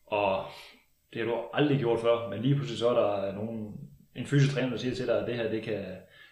[0.06, 0.44] og
[1.12, 3.72] det har du aldrig gjort før, men lige pludselig så er der nogen,
[4.16, 5.78] en fysisk træner, der siger til dig, at det her, det kan,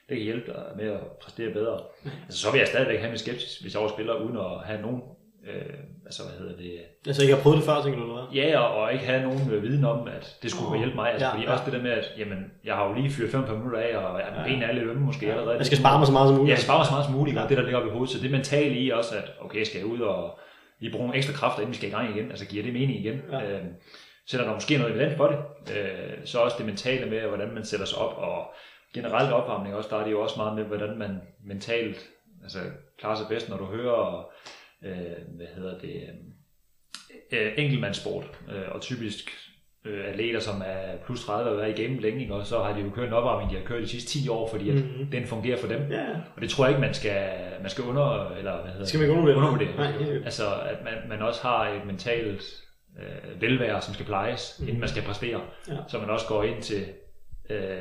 [0.08, 1.80] det kan hjælpe dig med at præstere bedre.
[2.24, 4.82] Altså, så vil jeg stadigvæk have min skepsis, hvis jeg også spiller uden at have
[4.82, 5.02] nogen,
[5.50, 8.34] øh, altså hvad hedder det, Altså ikke har prøvet det før, tænker du, eller hvad?
[8.42, 11.10] Ja, og, og ikke have nogen øh, viden om, at det skulle Åh, hjælpe mig.
[11.12, 11.52] Altså, ja, fordi ja.
[11.52, 14.18] også det der med, at jamen, jeg har jo lige fyret 5 minutter af, og
[14.20, 14.42] ja, Ja.
[14.44, 15.56] benene er lidt ømme måske allerede.
[15.56, 16.48] Jeg skal spare mig så meget som muligt.
[16.48, 17.42] Ja, jeg skal spare mig så meget som muligt, Ja.
[17.42, 18.10] og det der ligger op i hovedet.
[18.10, 20.38] Så det mentale i også, at okay, skal jeg ud og
[20.80, 22.30] lige bruge nogle ekstra kræfter, inden vi skal i gang igen.
[22.30, 23.20] Altså giver det mening igen.
[23.32, 23.42] Ja.
[23.52, 23.60] Øh,
[24.30, 25.38] sætter der måske noget evidens for det.
[25.76, 28.54] Øh, så også det mentale med, hvordan man sætter sig op, og
[28.94, 31.98] generelt opvarmning også, der er det jo også meget med, hvordan man mentalt
[32.42, 32.58] altså,
[33.00, 34.26] klarer sig bedst, når du hører,
[34.84, 36.02] øh, hvad hedder det,
[37.32, 39.30] øh, enkeltmandssport, øh, og typisk
[39.84, 42.80] øh, atleter, som er plus 30 og været i gamet længe, og så har de
[42.80, 45.10] jo kørt en opvarmning, de har kørt de sidste 10 år, fordi at Mhm.
[45.10, 45.90] den fungerer for dem.
[45.90, 48.98] Ja, Og det tror jeg ikke, man skal, man skal under, eller hvad hedder Skal
[49.00, 49.36] man ikke undervurdere?
[49.36, 49.76] undervurdere.
[49.76, 50.16] Nej.
[50.24, 52.42] Altså, at man, man også har et mentalt
[52.98, 54.66] øh, velvære, som skal plejes, mm.
[54.68, 55.40] inden man skal præstere.
[55.68, 55.76] Ja.
[55.88, 56.84] Så man også går ind til
[57.50, 57.78] øh,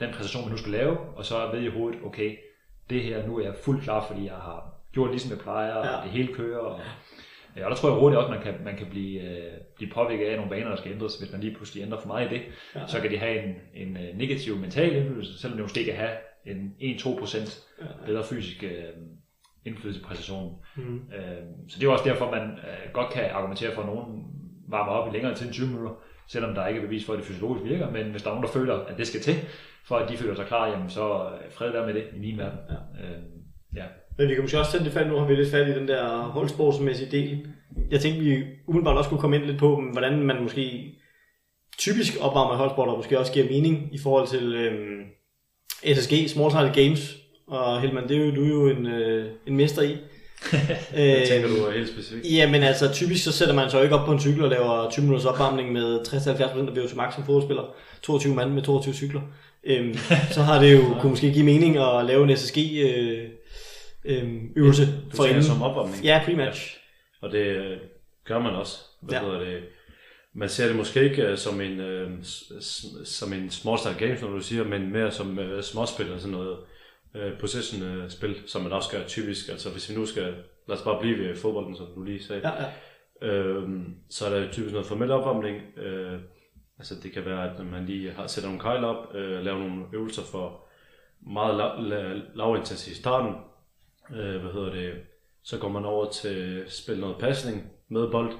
[0.00, 2.36] den præstation, man nu skal lave, og så ved i hovedet, okay,
[2.90, 5.84] det her, nu er jeg fuldt klar, fordi jeg har gjort ligesom jeg plejer, og
[5.84, 5.92] Ja.
[6.02, 6.58] det hele kører.
[6.58, 6.80] Og,
[7.56, 10.26] ja, og der tror jeg hurtigt også, man kan, man kan blive, øh, blive påvirket
[10.26, 12.42] af nogle vaner, der skal ændres, hvis man lige pludselig ændrer for meget i det.
[12.74, 12.86] Ja.
[12.86, 16.10] Så kan det have en, en øh, negativ mental indflydelse, selvom det måske kan have
[16.46, 18.70] en 1-2% bedre fysisk øh,
[19.64, 20.52] indflydelse på præstationen.
[20.76, 20.96] Mm.
[20.96, 24.24] Øh, så det er også derfor, man øh, godt kan argumentere for, at nogen
[24.68, 25.90] varmer op i længere tid end 20 minutter,
[26.28, 28.46] selvom der ikke er bevis for, at det fysiologisk virker, men hvis der er nogen,
[28.46, 29.34] der føler, at det skal til,
[29.84, 32.38] for at de føler sig klar, jamen så øh, fred være med det i min
[32.38, 32.58] verden.
[32.70, 33.04] Ja.
[33.06, 33.18] Øh,
[33.76, 33.84] ja.
[34.20, 35.88] Men vi kan måske også tage det fat, nu har vi lidt fat i den
[35.88, 37.46] der holdsportsmæssige del.
[37.90, 40.94] Jeg tænkte, vi umiddelbart også kunne komme ind lidt på, hvordan man måske
[41.78, 45.00] typisk opvarmer holdsport, og måske også giver mening i forhold til øhm,
[45.94, 47.16] SSG, Small Sided Games.
[47.46, 49.96] Og Helman, det er jo, du er jo en, øh, en mester i.
[50.94, 52.26] Jeg tænker, du er helt specifikt.
[52.36, 54.50] Ja, men altså typisk så sætter man sig jo ikke op på en cykel og
[54.50, 57.62] laver 20 minutters opvarmning med 60-70% af VO2 max som fodboldspiller.
[58.02, 59.20] 22 mand med 22 cykler.
[59.64, 59.94] Øhm,
[60.30, 63.28] så har det jo kunne måske give mening at lave en SSG øh,
[64.04, 65.42] øh, øvelse Du for inden.
[65.42, 66.04] som opvarmning.
[66.04, 66.78] Ja, pre-match.
[67.20, 67.76] Og det øh,
[68.24, 68.78] gør man også.
[69.02, 69.24] Hvad Ja.
[69.26, 69.30] ja.
[69.32, 69.62] hedder det?
[70.34, 71.80] Man ser det måske ikke øh, som en,
[72.24, 72.52] s-
[73.04, 76.36] som en small style game, som du siger, men mere som øh, småspil og sådan
[76.36, 76.56] noget
[77.16, 79.48] øh, possession-spil, som man også gør typisk.
[79.48, 80.34] Altså hvis vi nu skal,
[80.68, 82.48] lad os bare blive ved fodbolden, som du lige sagde.
[82.48, 82.68] Ja, ja.
[83.28, 85.56] Øhm, så er der typisk noget formel opvarmning.
[85.78, 86.18] Øh,
[86.78, 89.84] altså det kan være, at man lige har, sætter nogle kejler op, øh, laver nogle
[89.92, 90.68] øvelser for
[91.32, 93.34] meget lav, lav, lav intensitet i starten.
[94.16, 94.94] Øh, hvad hedder det?
[95.42, 98.32] Så går man over til at spille noget pasning med bold,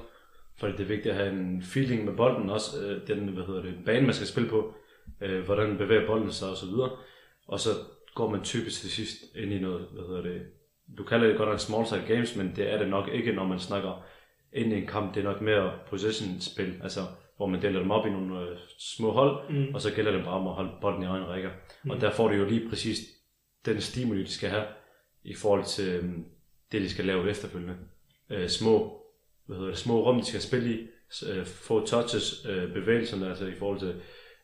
[0.58, 3.62] fordi det er vigtigt at have en feeling med bolden, også øh, den hvad hedder
[3.62, 4.74] det, bane, man skal spille på,
[5.20, 6.68] øh, hvordan bevæger bolden sig osv.
[7.46, 7.70] Og så
[8.14, 10.42] går man typisk til sidst ind i noget, hvad hedder det,
[10.98, 13.46] du kalder det godt nok small side games, men det er det nok ikke, når
[13.46, 14.04] man snakker
[14.52, 15.14] ind i en kamp.
[15.14, 17.00] Det er nok mere possession-spil, altså
[17.36, 19.74] hvor man deler dem op i nogle øh, små hold, Mm.
[19.74, 21.50] og så gælder det bare om at holde bolden i egen rækker.
[21.84, 21.90] Mm.
[21.90, 22.98] Og der får du jo lige præcis
[23.66, 24.64] den stimuli, de skal have
[25.24, 26.24] i forhold til øhm,
[26.72, 27.76] det, de skal lave efterfølgende.
[28.30, 29.02] Øh, små,
[29.46, 30.86] hvad hedder det, små rum, de skal spille i,
[31.30, 33.94] øh, få touches, øh, bevægelserne, altså i forhold til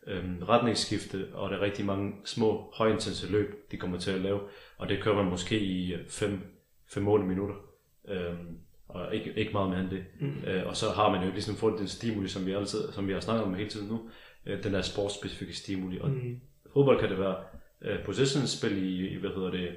[0.06, 4.40] øh, retningsskifte, og der er rigtig mange små, højintense løb, de kommer til at lave,
[4.78, 7.54] og det kører man måske i 5-8 minutter.
[8.08, 8.34] Øh,
[8.88, 10.04] og ikke, ikke meget mere end det.
[10.20, 10.44] Mm.
[10.46, 13.12] Øh, og så har man jo ligesom fået den stimuli, som vi, altid, som vi
[13.12, 14.10] har snakket om hele tiden nu,
[14.46, 15.98] øh, den der sportsspecifikke stimuli.
[16.00, 16.40] Og Mm.
[16.72, 17.36] fodbold kan det være
[17.82, 19.68] øh, possession-spil i, i, hvad hedder det,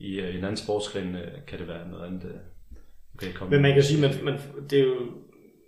[0.00, 2.24] i øh, en anden sportsgren øh, kan det være noget andet.
[2.24, 2.40] Øh,
[3.14, 3.50] okay, kom.
[3.50, 4.34] Men man kan sige, man, man,
[4.70, 4.96] det er jo,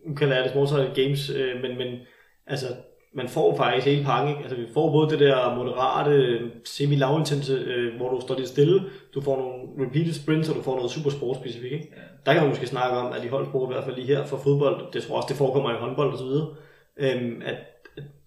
[0.06, 1.98] nu kalder jeg det sided games, øh, men, men
[2.46, 2.66] altså,
[3.14, 4.28] man får faktisk hele pakken.
[4.28, 4.42] ikke?
[4.42, 8.80] Altså, vi får både det der moderate, semi-lavintense, øh, hvor du står lidt stille,
[9.14, 11.72] du får nogle repeated sprints, og du får noget super sportsspecifikt.
[11.72, 11.88] Ikke?
[11.96, 12.02] Ja.
[12.26, 14.36] Der kan man måske snakke om, at i holdsport, i hvert fald lige her for
[14.36, 16.54] fodbold, det tror jeg også, det forekommer i håndbold og så videre,
[16.96, 17.56] øhm, at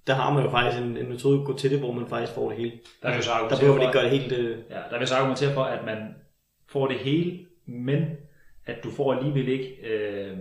[0.07, 2.33] der har man jo faktisk en, en metode at gå til det, hvor man faktisk
[2.33, 2.71] får det hele.
[3.01, 4.31] Der vil jeg så Der behøver man ikke gøre det helt...
[4.31, 5.97] Øh, Ja, der vil så argumentere for, at man
[6.69, 8.05] får det hele, men
[8.65, 10.37] at du får alligevel ikke øh,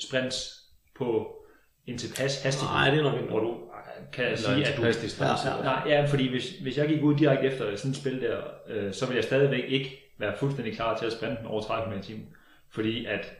[0.00, 0.62] sprints
[0.98, 1.36] på
[1.86, 2.74] en tilpas hastighed.
[2.74, 3.56] Nej, det er nok ikke Hvor du
[4.12, 4.86] kan Eller sige, at du...
[4.86, 5.48] distance.
[5.48, 5.62] Ja, ja.
[5.62, 8.92] Nej, ja, fordi hvis, hvis jeg gik ud direkte efter sådan et spil der, øh,
[8.92, 11.98] så ville jeg stadigvæk ikke være fuldstændig klar til at sprinte den over 30 km
[11.98, 12.26] i timen.
[12.72, 13.32] Fordi at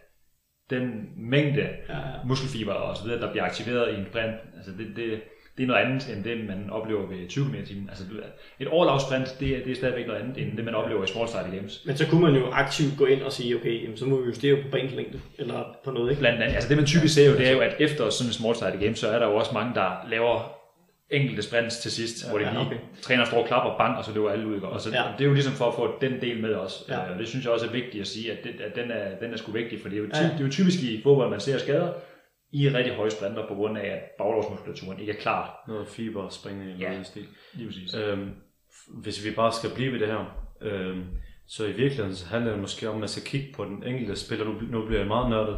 [0.71, 2.03] den mængde Ja, ja.
[2.25, 5.21] muskelfiber og så videre, der bliver aktiveret i en sprint, altså det, det,
[5.57, 7.88] det er noget andet end det, man oplever ved 20 km timen.
[7.88, 8.05] Altså
[8.61, 11.29] et overlavsprint, det, er- det er stadigvæk noget andet end det, man oplever i Small
[11.29, 11.83] Style Games.
[11.87, 14.27] Men så kunne man jo aktivt gå ind og sige, okay, jamen, så må vi
[14.27, 16.21] justere på banens længde, eller på noget, ikke?
[16.21, 18.33] Blandt andet, altså det man typisk ser jo, det er jo, at efter sådan en
[18.33, 20.53] Small Style Game, så er der jo også mange, der laver
[21.11, 22.77] enkelte sprints til sidst, ja, hvor det ja, lige okay.
[23.03, 24.61] træner står og klapper, bang, og så løber alle ud.
[24.61, 25.03] Og så, Ja.
[25.19, 26.85] det er jo ligesom for at få den del med os.
[26.88, 26.95] Ja.
[26.95, 27.12] Ja.
[27.12, 29.33] Og det synes jeg også er vigtigt at sige, at, det, at den, er, den
[29.33, 30.25] er sgu vigtig, for det er, jo ty, ja.
[30.29, 31.88] det er jo typisk i fodbold, man ser skader
[32.61, 35.64] i rigtig høje sprinter, på grund af, at baglovsmuskulaturen ikke er klar.
[35.69, 37.03] Noget fiber springe i Ja.
[37.03, 37.27] stil.
[37.55, 37.95] Lige præcis.
[37.95, 38.31] Øhm,
[39.03, 41.05] hvis vi bare skal blive ved det her, øhm,
[41.49, 44.16] så i virkeligheden så handler det måske om, at man skal kigge på den enkelte
[44.16, 44.45] spiller.
[44.45, 45.57] Nu, nu bliver jeg meget nørdet,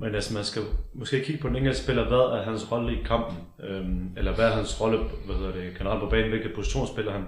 [0.00, 0.62] men altså, man skal
[0.94, 4.44] måske kigge på den enkelte spiller, hvad er hans rolle i kampen, øhm, eller hvad
[4.46, 7.24] er hans rolle hvad hedder det, generelt på banen, hvilken position spiller han.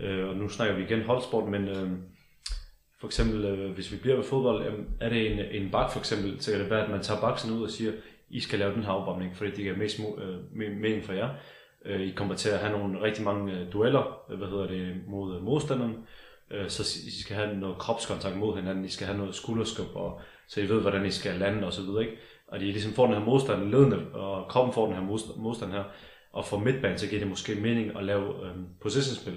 [0.00, 2.02] Øh, og nu snakker vi igen holdsport, men øhm,
[3.00, 5.98] for eksempel, øh, hvis vi bliver ved fodbold, jamen, er det en, en bak for
[5.98, 7.92] eksempel, så kan det være, at man tager baksen ud og siger,
[8.30, 11.28] i skal lave den her opvarmning, fordi det giver mest øh, mening for jer.
[11.84, 14.96] Øh, I kommer til at have nogle rigtig mange øh, dueller, øh, hvad hedder det,
[15.06, 15.96] mod øh, modstanderen.
[16.50, 20.20] Øh, så I skal have noget kropskontakt mod hinanden, I skal have noget skulderskub, og,
[20.48, 22.16] så I ved, hvordan I skal lande og så videre, ikke?
[22.48, 25.72] Og de ligesom får den her modstand ledende, og kroppen får den her modstand, modstand
[25.72, 25.84] her.
[26.32, 29.36] Og for midtbanen, så giver det måske mening at lave øh, positionspil,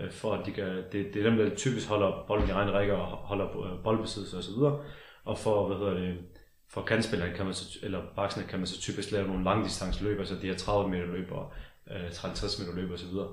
[0.00, 2.72] øh, for at de kan, det, det er dem, der typisk holder bolden i egen
[2.72, 4.78] række og holder øh, boldbesiddelse og så videre.
[5.24, 6.16] Og for, hvad hedder det,
[6.74, 10.34] for kandspillerne kan man så, eller baksene kan man så typisk lave nogle langdistanceløb, altså
[10.34, 11.52] de her 30 meter løb og
[11.90, 13.28] øh, 50 meter løb og så videre.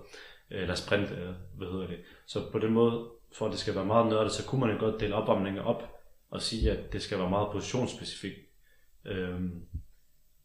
[0.49, 1.97] Eller sprint, øh, hvad hedder det.
[2.25, 4.99] Så på den måde, for at det skal være meget nørdet, så kunne man godt
[5.01, 5.83] dele opvarmninger op
[6.31, 8.39] og sige, at det skal være meget positionsspecifikt.
[9.05, 9.51] Øhm,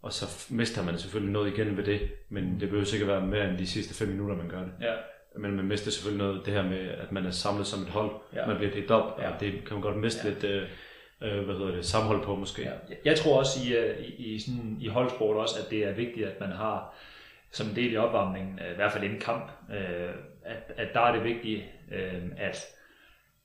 [0.02, 3.48] og så mister man selvfølgelig noget igen ved det, men det behøver sikkert være mere
[3.50, 4.72] end de sidste 5 minutter, man gør det.
[4.80, 4.94] Ja.
[5.38, 8.10] Men man mister selvfølgelig noget det her med, at man er samlet som et hold.
[8.34, 8.46] Ja.
[8.46, 9.34] Man bliver delt op, Ja.
[9.34, 10.28] og det kan man godt miste ja.
[10.28, 10.68] lidt øh,
[11.20, 12.62] øh, hvad hedder det, samhold på måske.
[12.62, 12.72] Ja.
[13.04, 16.26] Jeg tror også i, øh, i, i, sådan, i holdsport også, at det er vigtigt,
[16.26, 16.94] at man har
[17.50, 20.10] som en del i opvarmningen, øh, i hvert fald inden kamp, øh,
[20.44, 22.64] at, at der er det vigtigt, øh, at,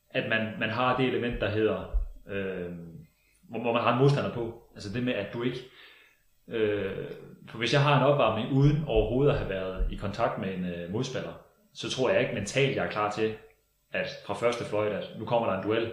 [0.10, 2.72] at man, man har det element, der hedder, øh,
[3.50, 4.64] hvor, hvor man har en modstander på.
[4.74, 5.60] Altså det med, at du ikke...
[6.48, 7.06] Øh,
[7.50, 10.66] for hvis jeg har en opvarmning uden overhovedet at have været i kontakt med en
[10.66, 11.34] øh, modspiller,
[11.74, 13.34] så tror jeg ikke mentalt, jeg er klar til,
[13.92, 15.92] at fra første fløjt, at nu kommer der en duel,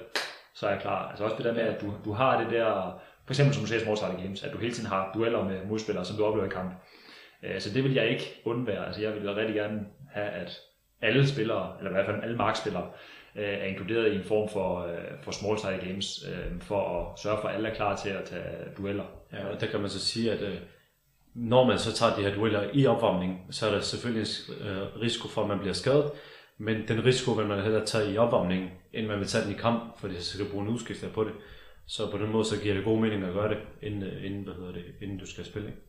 [0.59, 1.09] så er jeg klar.
[1.09, 3.69] Altså også det der med, at du, du har det der, for eksempel som du
[3.69, 6.47] ser i Small Games, at du hele tiden har dueller med modspillere, som du oplever
[6.47, 6.73] i kamp.
[7.43, 8.87] Øh, så det vil jeg ikke undvære.
[8.87, 9.81] Altså jeg vil rigtig gerne
[10.13, 10.59] have, at
[11.03, 12.87] alle spillere, eller i hvert fald alle markspillere,
[13.37, 16.27] øh, er inkluderet i en form for, øh, for small side games,
[16.61, 19.05] for at sørge for, at alle er klar til at tage dueller.
[19.33, 20.59] Ja, og der kan man så sige, at
[21.35, 24.27] når man så tager de her dueller i opvarmning, så er der selvfølgelig
[24.61, 26.11] en risiko for, at man bliver skadet,
[26.59, 29.57] men den risiko vil man hellere tage i opvarmningen, end man vil tage den i
[29.59, 31.33] kamp, fordi så skal du bruge en udskifter på det.
[31.87, 34.45] Så på den måde, så giver det god mening at gøre det, inden, øh, inden,
[34.45, 35.69] hvad hedder det, inden du skal spille.
[35.69, 35.81] Ikke?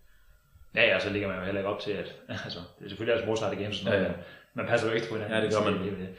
[0.76, 3.14] Ja, ja, så ligger man jo heller ikke op til, at altså, det er selvfølgelig
[3.14, 4.24] altså small side games, og sådan noget, Ja, ja.
[4.54, 5.38] man passer jo ekstra på hinanden.
[5.38, 5.84] Ja, det gør man.
[5.84, 6.10] Det det.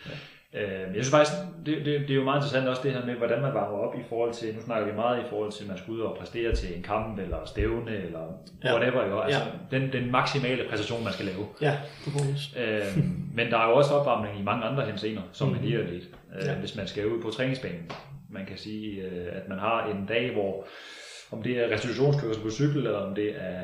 [0.54, 1.36] Øh, jeg synes faktisk,
[1.66, 3.94] det, det, det, er jo meget interessant også det her med, hvordan man varmer op
[3.98, 6.16] i forhold til, nu snakker vi meget i forhold til, at man skal ud og
[6.18, 8.20] præstere til en kamp, eller stævne, eller
[8.64, 8.74] Ja.
[8.74, 9.20] whatever, jo.
[9.20, 9.40] Altså,
[9.72, 9.78] Ja.
[9.78, 11.46] den, den maksimale præstation, man skal lave.
[11.60, 11.76] Ja.
[12.56, 15.56] Øh, men der er jo også opvarmning i mange andre henseender, som Mhm.
[15.58, 15.64] mm.
[15.66, 16.08] en eliteatlet.
[16.40, 16.54] Øh, ja.
[16.54, 17.90] Hvis man skal ud på træningsbanen.
[18.30, 20.66] Man kan sige, øh, at man har en dag, hvor
[21.32, 23.60] om det er restitutionskørsel på cykel, eller om det er,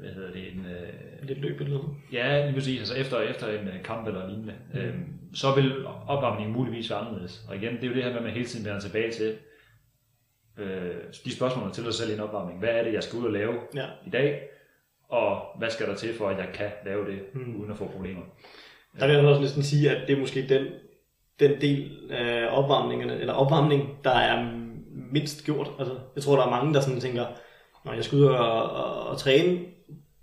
[0.00, 1.88] hvad hedder det, en, øh, Lidt løb eller noget.
[2.12, 4.80] ja, lige præcis, altså efter, efter en øh, kamp eller lignende, mm.
[4.80, 4.94] øh,
[5.34, 7.44] så vil opvarmningen muligvis være anderledes.
[7.48, 9.36] Og igen, det er jo det her med, at man hele tiden vender tilbage til
[10.58, 12.58] øh, de spørgsmål, man stiller sig selv i en opvarmning.
[12.58, 13.84] Hvad er det, jeg skal ud og lave Ja.
[14.06, 14.42] i dag?
[15.08, 17.40] Og hvad skal der til for, at jeg kan lave det, Mm.
[17.40, 17.56] mm.
[17.60, 18.22] uden at få problemer?
[19.00, 20.66] Der vil jeg også næsten sige, at det er måske den,
[21.40, 24.52] den del af opvarmningerne, eller opvarmning, der er
[25.12, 25.70] mindst gjort.
[25.78, 27.26] Altså, jeg tror, der er mange, der sådan tænker,
[27.84, 29.58] når jeg skal ud og, og, og træne,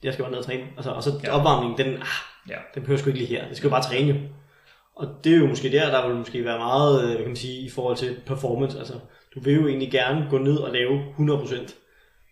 [0.04, 0.64] jeg skal bare ned og træne.
[0.78, 1.38] Altså, og så ja.
[1.40, 2.08] Opvarmningen, den, ah,
[2.50, 2.58] Ja.
[2.76, 3.48] den behøver sgu ikke lige her.
[3.48, 4.16] Det skal jo bare træne jo.
[4.96, 7.36] Og det er jo måske der, der vil måske være meget, øh, hvad kan man
[7.36, 8.80] sige, i forhold til performance.
[8.80, 8.94] Altså,
[9.36, 11.76] du vil jo egentlig gerne gå ned og lave 100%,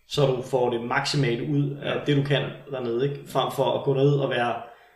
[0.08, 2.00] så du får det maksimale ud af Ja.
[2.06, 3.20] det, du kan dernede, ikke?
[3.28, 4.54] Frem for at gå ned og være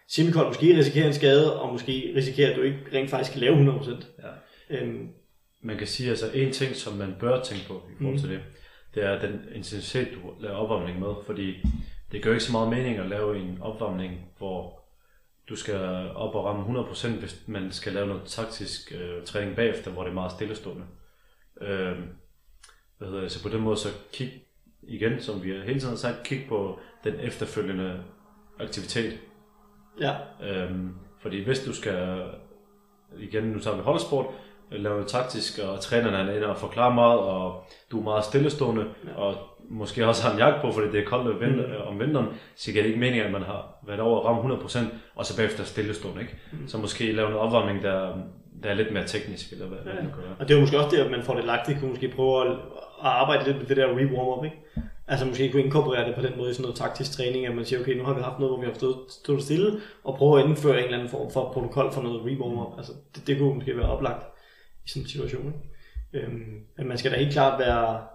[0.09, 3.57] semikold, måske risikere en skade, og måske risikere, at du ikke rent faktisk kan lave
[3.57, 4.07] 100%.
[4.71, 4.77] Ja.
[4.77, 5.09] Øhm,
[5.63, 8.21] Man kan sige, altså en ting, som man bør tænke på i forhold Mm.
[8.21, 8.41] til det,
[8.95, 11.55] det er den intensitet, du laver opvarmning med, fordi
[12.12, 14.81] det gør ikke så meget mening at lave en opvarmning, hvor
[15.49, 15.77] du skal
[16.14, 20.11] op og ramme 100%, hvis man skal lave noget taktisk øh, træning bagefter, hvor det
[20.11, 20.85] er meget stillestående.
[21.61, 21.99] Øh,
[22.99, 23.33] hvad hedder det?
[23.33, 24.44] Så på den måde så kig
[24.83, 28.05] igen, som vi hele tiden har sagt, kig på den efterfølgende
[28.61, 29.18] aktivitet.
[30.01, 32.31] ja, Øhm, fordi hvis du skal,
[33.18, 34.27] igen nu tager vi holdsport,
[34.71, 38.85] lave noget taktisk, og træneren er inde og forklare meget, og du er meget stillestående,
[39.07, 39.21] Ja.
[39.23, 39.35] og
[39.71, 41.73] måske også har en jakke på, fordi det er koldt vind, Mm.
[41.87, 44.79] om vinteren, så giver det ikke mening, at man har været over at ramme 100%,
[45.17, 46.21] og så bagefter stillestående.
[46.21, 46.35] Ikke?
[46.53, 46.69] Mm.
[46.69, 48.13] Så måske lave noget opvarmning, der,
[48.63, 49.85] der er lidt mere teknisk, eller hvad, ja.
[49.85, 50.37] Hvad man kan gøre.
[50.39, 51.67] og det er måske også der, at man får det lagt.
[51.67, 52.57] Det kunne måske prøve at, at
[53.03, 54.57] arbejde lidt med det der re-warm-up, ikke?
[55.09, 57.65] Altså måske kunne inkorporere det på den måde i sådan noget taktisk træning, at man
[57.65, 59.73] siger, okay, nu har vi haft noget, hvor vi har stået, stået stille,
[60.05, 62.79] og prøve at indføre en eller anden form for protokol for noget re-warm-up.
[62.79, 64.27] Altså det, det kunne måske være oplagt
[64.87, 66.27] i sådan en situation, ikke?
[66.27, 68.07] Øhm, men man skal da helt klart være,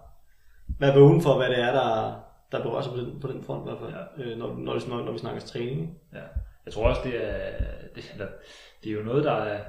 [0.79, 2.19] være vågen for, hvad det er, der,
[2.51, 4.31] der berører sig på den, på den front, i hvert fald, ja.
[4.31, 5.81] øh, når, når, når, når vi snakker træning.
[5.81, 5.93] ikke?
[6.13, 6.21] Ja.
[6.65, 7.49] Jeg tror også, det er,
[7.95, 8.27] det, eller,
[8.83, 9.61] det er jo noget, der er...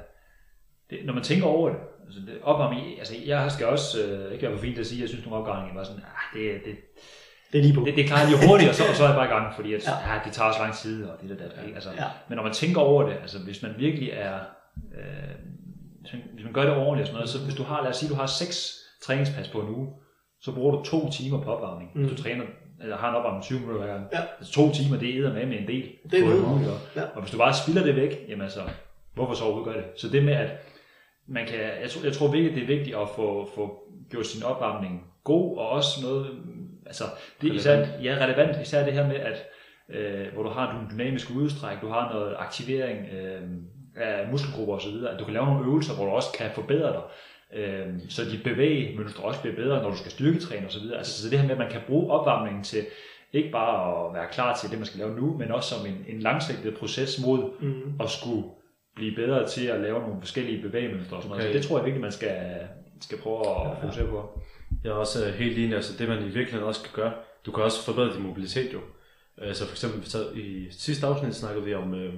[0.90, 4.46] Det, når man tænker over det, altså det opvarmning, altså jeg skal også, øh, ikke
[4.46, 6.76] være for fint at sige, at jeg synes, nogle opgange var sådan, ah, det, det,
[7.52, 7.84] Det er lige på.
[7.84, 9.74] det, det klarer lige hurtigt, og så, og så er jeg bare i gang, fordi
[9.74, 9.92] at, ja.
[10.16, 11.74] ah, det tager så lang tid, og det der, der ikke?
[11.74, 12.04] Altså, Ja.
[12.28, 14.38] Men når man tænker over det, altså hvis man virkelig er
[14.98, 15.34] øh,
[16.06, 17.90] hvis man, hvis man gør det ordentligt og sådan noget, så hvis du har, lad
[17.90, 19.88] os sige, du har seks træningspas på en uge,
[20.40, 21.90] så bruger du to timer på opvarmning.
[21.94, 22.00] Mm.
[22.00, 22.44] Hvis du træner,
[22.82, 24.06] eller har en opvarmning 20 minutter hver gang.
[24.12, 24.20] Ja.
[24.38, 25.92] Altså to timer, det æder med med en del.
[26.10, 26.72] Det er en ikke?
[26.96, 27.02] Ja.
[27.14, 28.60] Og hvis du bare spilder det væk, jamen altså,
[29.14, 30.00] hvorfor så overhovedet gøre det?
[30.00, 30.50] Så det med, at
[31.28, 34.42] man kan, jeg tror, jeg tror virkelig, det er vigtigt at få, få gjort sin
[34.42, 36.26] opvarmning god, og også noget,
[36.86, 37.04] altså,
[37.40, 39.44] det er især, ja, relevant, især det her med, at
[39.88, 43.42] øh, hvor du har nogle dynamiske udstræk, du har noget aktivering øh,
[43.96, 47.02] af muskelgrupper osv., at du kan lave nogle øvelser, hvor du også kan forbedre dig,
[47.58, 50.82] øh, så dit bevægemønstre også bliver bedre, når du skal styrketræne osv.
[50.96, 52.86] Altså, så det her med, at man kan bruge opvarmningen til
[53.32, 56.04] ikke bare at være klar til det, man skal lave nu, men også som en,
[56.08, 58.00] en langsigtet proces mod Mm.
[58.00, 58.44] at skulle
[58.96, 61.44] blive bedre til at lave nogle forskellige bevægemønstre og sådan noget.
[61.44, 61.52] Okay.
[61.52, 62.36] Så det tror jeg virkelig, man skal,
[63.00, 64.40] skal prøve at fokusere på.
[64.84, 67.12] Jeg er også øh, helt enig, altså det man i virkeligheden også kan gøre,
[67.46, 68.80] du kan også forbedre din mobilitet jo.
[69.42, 72.14] Altså for eksempel i sidste afsnit snakkede vi om øh,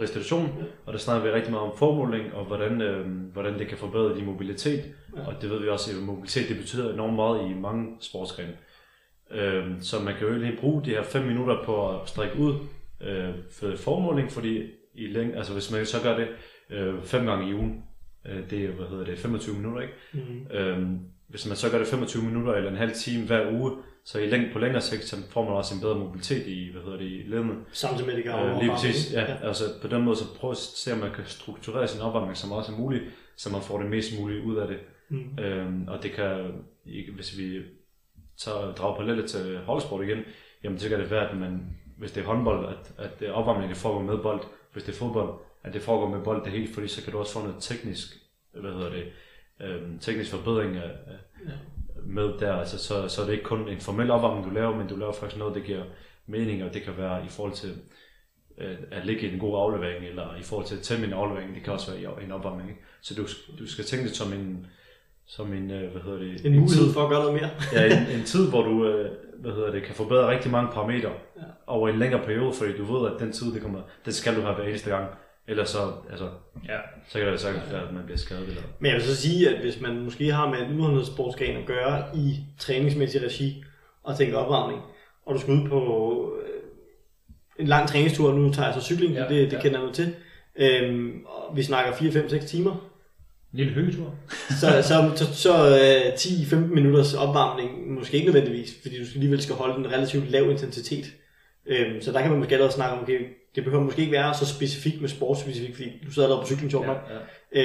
[0.00, 0.48] restitution,
[0.86, 4.16] og der snakkede vi rigtig meget om formåling, og hvordan, øh, hvordan det kan forbedre
[4.16, 4.84] din mobilitet.
[5.16, 5.26] Ja.
[5.26, 8.56] Og det ved vi også, at mobilitet det betyder enormt meget i mange sportsgrene.
[9.30, 12.54] Øh, så man kan jo egentlig bruge de her 5 minutter på at strække ud
[13.00, 14.62] øh, for formåling, fordi
[14.94, 16.28] i læng- altså hvis man så gør det
[16.70, 17.82] øh, fem gange i ugen,
[18.26, 19.94] øh, det er, hvad hedder det, 25 minutter, ikke?
[20.12, 20.56] Mm.
[20.56, 23.72] Øhm, hvis man så gør det 25 minutter eller en halv time hver uge,
[24.08, 26.82] så i læng- på længere sigt, så får man også en bedre mobilitet i, hvad
[26.82, 27.54] hedder det, i ledene.
[27.72, 29.20] Samtidig med, at det gør Øh, lige præcis, ikke?
[29.20, 29.36] ja.
[29.48, 32.46] Altså på den måde, så prøv at se, om man kan strukturere sin opvarmning så
[32.46, 33.04] meget som muligt,
[33.36, 34.78] så man får det mest muligt ud af det.
[35.08, 35.38] Mm.
[35.38, 36.52] Øhm, og det kan,
[37.14, 37.62] hvis vi
[38.36, 40.18] tager drager paralleller til holdsport igen,
[40.64, 43.68] jamen så kan det være, at man, hvis det er håndbold, at, at det opvarmning
[43.68, 44.40] det foregår med bold.
[44.72, 47.18] Hvis det er fodbold, at det foregår med bold det hele, fordi så kan du
[47.18, 48.06] også få noget teknisk,
[48.60, 49.04] hvad hedder det,
[49.60, 51.16] øhm, teknisk forbedring af, af,
[51.46, 51.52] Ja.
[52.06, 52.52] Med der.
[52.52, 55.12] Altså, så, så er det ikke kun en formel opvarmning, du laver, men du laver
[55.12, 55.82] faktisk noget, der giver
[56.26, 57.74] mening, og det kan være i forhold til
[58.58, 61.54] øh, at ligge i en god aflevering, eller i forhold til at tæmme en aflevering,
[61.54, 62.68] det kan også være en opvarmning.
[62.68, 62.80] Ikke?
[63.00, 63.22] Så du,
[63.58, 64.66] du skal tænke det som en,
[65.26, 67.50] som en, øh, hvad hedder det, En mulighed for at gøre noget mere.
[67.82, 71.08] ja, en, en tid, hvor du øh, hvad hedder det, kan forbedre rigtig mange parametre
[71.36, 71.40] Ja.
[71.40, 71.46] ja.
[71.66, 74.40] over en længere periode, fordi du ved, at den tid, det kommer, den skal du
[74.40, 75.06] have hver eneste gang.
[75.48, 75.78] Ellers så,
[76.10, 76.28] altså,
[76.68, 76.78] Ja.
[77.08, 78.48] så kan det sagtens være, at man bliver skadet.
[78.48, 78.62] Eller...
[78.80, 82.04] Men jeg vil så sige, at hvis man måske har med en udholdenhedssportsgren at gøre
[82.16, 83.64] i træningsmæssig regi
[84.02, 84.80] og tænker opvarmning,
[85.26, 85.80] og du skal ud på
[86.42, 86.62] øh,
[87.58, 89.62] en lang træningstur, nu tager jeg så cykling, ja, Ja, det, det ja.
[89.62, 90.14] kender jeg nu til,
[90.56, 92.70] øhm, og vi snakker 4-5-6 timer,
[93.52, 94.14] En lille hyggetur.
[94.60, 99.54] så, så, så, så øh, 10-15 minutters opvarmning måske ikke nødvendigvis, fordi du alligevel skal
[99.54, 101.04] holde en relativt lav intensitet.
[101.66, 103.20] Øhm, så der kan man måske allerede snakke om, okay,
[103.54, 106.70] det behøver måske ikke være så specifikt med sportsspecifikt, fordi du sidder allerede på cykling,
[106.70, 106.96] sjovt nok.
[107.10, 107.16] ja.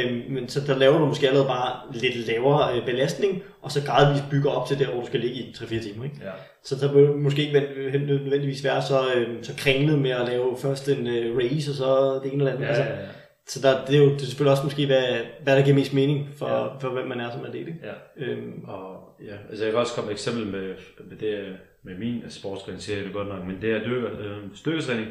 [0.06, 3.84] Øhm, men så der laver du måske allerede bare lidt lavere øh, belastning, og så
[3.86, 6.04] gradvist bygger op til der, hvor du skal ligge i 3-4 timer.
[6.04, 6.16] Ikke?
[6.24, 6.32] ja.
[6.64, 7.54] Så der vil måske ikke
[7.92, 11.76] ven- nødvendigvis være så, øh, så kringlet med at lave først en øh, race, og
[11.76, 12.64] så det ene eller andet.
[12.64, 13.06] Ja, altså, ja, ja.
[13.48, 15.04] så der, det er jo det er selvfølgelig også måske, hvad,
[15.44, 16.62] hvad der giver mest mening for, Ja.
[16.64, 16.68] ja.
[16.80, 17.60] for hvem man er som atlet.
[17.60, 17.74] Ikke?
[17.84, 18.26] ja.
[18.26, 20.76] Øhm, Og ja, altså jeg kan også komme et eksempel med,
[21.10, 21.40] med det,
[21.84, 25.08] med min sportsgren, siger jeg det godt nok, men det er dykker, øh, styrketræning,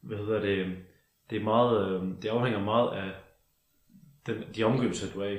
[0.00, 0.76] hvad hedder det,
[1.30, 3.10] det er meget, øh, det afhænger meget af
[4.26, 5.38] den, de omgivelser, du er i.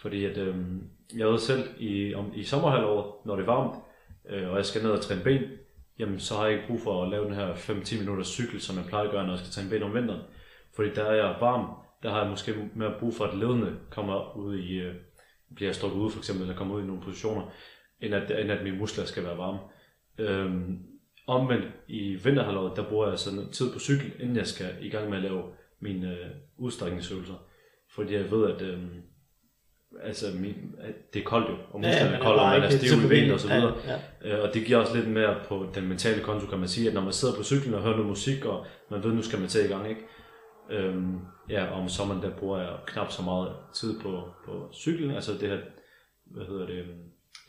[0.00, 0.56] Fordi at, øh,
[1.16, 3.76] jeg ved selv i, om, i sommerhalvåret, når det er varmt,
[4.28, 5.42] øh, og jeg skal ned og træne ben,
[5.98, 8.76] jamen så har jeg ikke brug for at lave den her 5-10 minutters cykel, som
[8.76, 10.22] jeg plejer at gøre, når jeg skal træne ben om vinteren.
[10.76, 11.70] Fordi der er jeg varm,
[12.02, 14.94] der har jeg måske mere brug for, at ledene kommer ud i, øh,
[15.54, 17.50] bliver strukket ud for eksempel, eller kommer ud i nogle positioner,
[18.00, 19.58] end at, end at mine muskler skal være varme.
[20.18, 20.78] Øhm,
[21.26, 25.08] omvendt i vinterhalvåret, der bruger jeg sådan tid på cykel, inden jeg skal i gang
[25.08, 25.42] med at lave
[25.80, 26.26] mine øh,
[26.58, 27.34] udstrækningsøvelser.
[27.94, 28.88] Fordi jeg ved, at, øhm,
[30.02, 33.04] altså, min, at det er koldt jo, og musklerne er kolde, og man er stiv
[33.04, 33.74] i benene og så videre.
[33.86, 34.36] Ja, ja.
[34.36, 36.94] Øh, Og det giver også lidt mere på den mentale konto, kan man sige, at
[36.94, 39.48] når man sidder på cyklen og hører noget musik, og man ved, nu skal man
[39.48, 40.00] til i gang, ikke?
[40.70, 41.18] Øhm,
[41.50, 45.32] ja, og om sommeren, der bruger jeg knap så meget tid på, på cyklen, altså
[45.32, 45.58] det her,
[46.26, 46.98] hvad hedder det, øhm,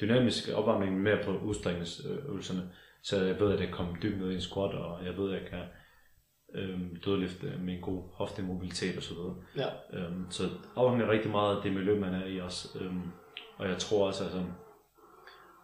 [0.02, 2.70] dynamisk opvarmning mere på udstrækningsøvelserne,
[3.04, 5.41] så jeg ved, at jeg kommer dybt ned i en squat, og jeg ved, at
[5.41, 5.64] jeg kan
[6.56, 9.36] øhm, dødløfte med en god hoftemobilitet og så videre.
[9.58, 10.00] ja.
[10.00, 10.43] Øhm, så
[10.76, 12.80] afhænger rigtig meget af det miljø, man er i også.
[12.80, 13.12] Øhm,
[13.58, 14.43] og jeg tror også, altså,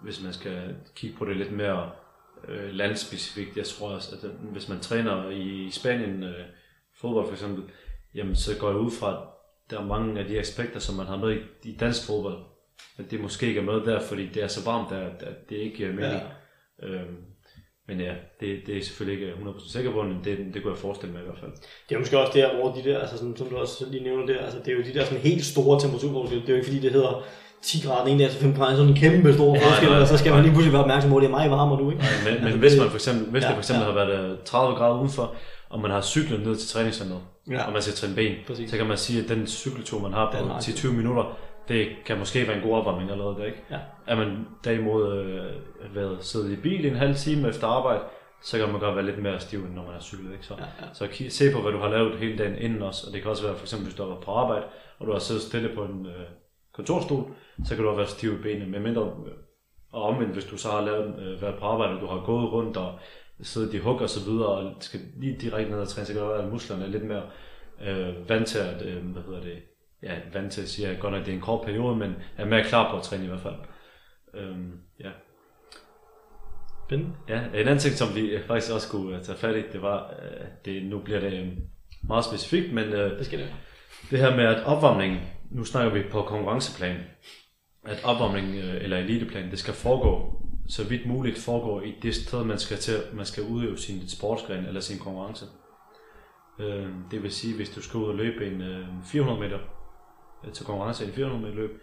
[0.02, 1.92] hvis man skal kigge på det lidt mere
[2.48, 6.46] øh, landspecifikt, jeg tror også, at den, hvis man træner i Spanien øh,
[7.02, 7.64] fodbold for eksempel,
[8.16, 9.28] jamen så går jeg ud fra, at
[9.70, 12.44] der er mange af de aspekter, som man har med i, i dansk fodbold,
[13.00, 15.56] at det måske ikke er med der, fordi det er så varmt der, at, det
[15.56, 16.22] ikke giver mening.
[16.82, 16.88] Ja.
[16.88, 17.16] Øhm,
[17.88, 20.80] men ja, det, det er selvfølgelig ikke 100% sikker på, men det, det kunne jeg
[20.80, 21.52] forestille mig i hvert fald.
[21.90, 24.26] Det er måske også der, hvor de der, altså sådan, som du også lige nævner
[24.26, 26.42] der, altså det er jo de der sådan helt store temperaturforskelle.
[26.42, 27.24] Det er jo ikke fordi, det hedder
[27.64, 30.18] 10 grader en dag til 5 grader, sådan en kæmpe stor forskel, nej, og så
[30.18, 30.38] skal nej.
[30.38, 32.04] man lige pludselig være opmærksom på, at det er meget varmere nu, ikke?
[32.26, 33.92] Men, men Altså, hvis det- man for eksempel, hvis ja, ja, det for eksempel ja.
[33.92, 34.00] ja.
[34.00, 35.36] har været øh, 30 grader udenfor,
[35.70, 37.22] og man har cyklet ned til træningscenteret,
[37.52, 37.64] Ja.
[37.68, 38.70] og man skal træne ben, Præcis.
[38.72, 42.20] så kan man sige, at den cykeltur, man har på har 10-20 minutter, det kan
[42.20, 43.64] måske være en god opvarmning allerede der, ikke?
[43.72, 43.80] Ja.
[44.08, 48.02] Er man derimod øh, været siddet i bil en halv time efter arbejde,
[48.44, 50.46] så kan man godt være lidt mere stiv, end når man har cyklet, ikke?
[50.46, 50.94] Så, Ja, ja.
[50.94, 53.44] så se på, hvad du har lavet hele dagen inden også, og det kan også
[53.44, 54.66] være, for eksempel, hvis du har været på arbejde,
[55.00, 56.26] og du har siddet stille på en øh,
[56.74, 57.24] kontorstol,
[57.66, 59.34] så kan du også være stiv i benene, med mindre, øh,
[59.92, 62.52] og omvendt, hvis du så har lavet, øh, været på arbejde, og du har gået
[62.52, 63.00] rundt og
[63.42, 66.22] siddet i hug og så videre, og skal lige direkte ned og træne, så kan
[66.22, 67.24] det være, at musklerne er lidt mere
[67.82, 69.58] øh, vant til at, øh, hvad hedder det,
[70.06, 72.46] ja, vant til at sige, at godt nok det er en kort periode, men er
[72.46, 73.56] mere klar på at træne i hvert fald.
[74.34, 75.10] Øhm, ja.
[76.88, 77.16] Spændende.
[77.30, 80.14] Ja, en anden ting, som vi faktisk også kunne øh, tage fat i, det var,
[80.22, 81.48] øh, det, nu bliver det øh,
[82.04, 83.54] meget specifikt, men øh, Det skal det
[84.12, 85.20] det her med, at opvarmningen,
[85.52, 86.98] nu snakker vi på konkurrenceplan,
[87.86, 92.44] at opvarmningen øh, eller eliteplan, det skal foregå, så vidt muligt foregå i det sted,
[92.44, 95.46] man skal til, man skal udøve sin sportsgren eller sin konkurrence.
[96.60, 99.60] Øh, det vil sige, hvis du skal ud og løbe en øh, 400 meter
[100.54, 101.82] til konkurrence i en 400 meter løb,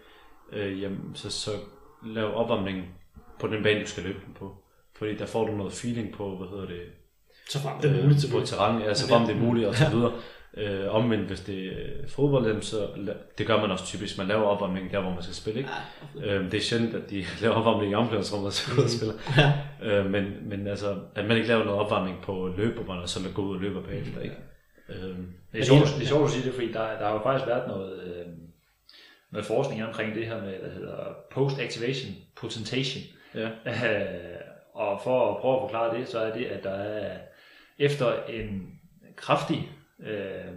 [0.51, 1.51] øh, jamen, så, så
[2.05, 2.83] lav opvarmningen
[3.39, 4.57] på den bane, du skal løbe den på.
[4.95, 6.81] Fordi der får du noget feeling på, hvad hedder det,
[7.49, 9.75] Så frem det er muligt til på terræn, ja, så frem det er muligt og
[9.75, 10.13] så videre.
[10.57, 12.87] Øh, omvendt, hvis det er fodbold, så
[13.37, 14.17] det gør man også typisk.
[14.17, 15.59] Man laver opvarmning der, hvor man skal spille.
[15.59, 15.69] Ikke?
[16.33, 19.13] Øh, det er sjældent, at de laver opvarmning i omklædningsrummet, så og spiller.
[19.37, 19.53] Ja.
[19.87, 23.33] Øh, men, men altså, at man ikke laver noget opvarmning på løberbånd, og så man
[23.33, 24.21] går ud og løber bagefter.
[24.21, 24.35] Ikke?
[24.89, 25.17] Øh,
[25.51, 27.47] Det er sjovt, det er sjovt at sige det, fordi der, der har jo faktisk
[27.47, 28.25] været noget, øh,
[29.33, 33.03] noget forskning omkring det her med, der hedder post-activation potentation.
[33.35, 33.49] ja.
[33.65, 34.39] Øh,
[34.73, 37.19] og for at prøve at forklare det, så er det, at der er
[37.79, 38.79] efter en
[39.15, 40.53] kraftig, øh,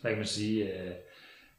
[0.00, 0.90] hvad kan man sige, øh,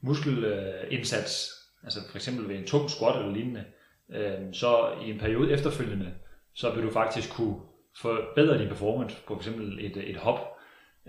[0.01, 1.51] muskelindsats,
[1.83, 3.63] altså for eksempel ved en tung squat eller lignende,
[4.09, 6.13] øh, så i en periode efterfølgende,
[6.53, 7.59] så vil du faktisk kunne
[8.01, 10.54] forbedre din performance på for eksempel et, et hop,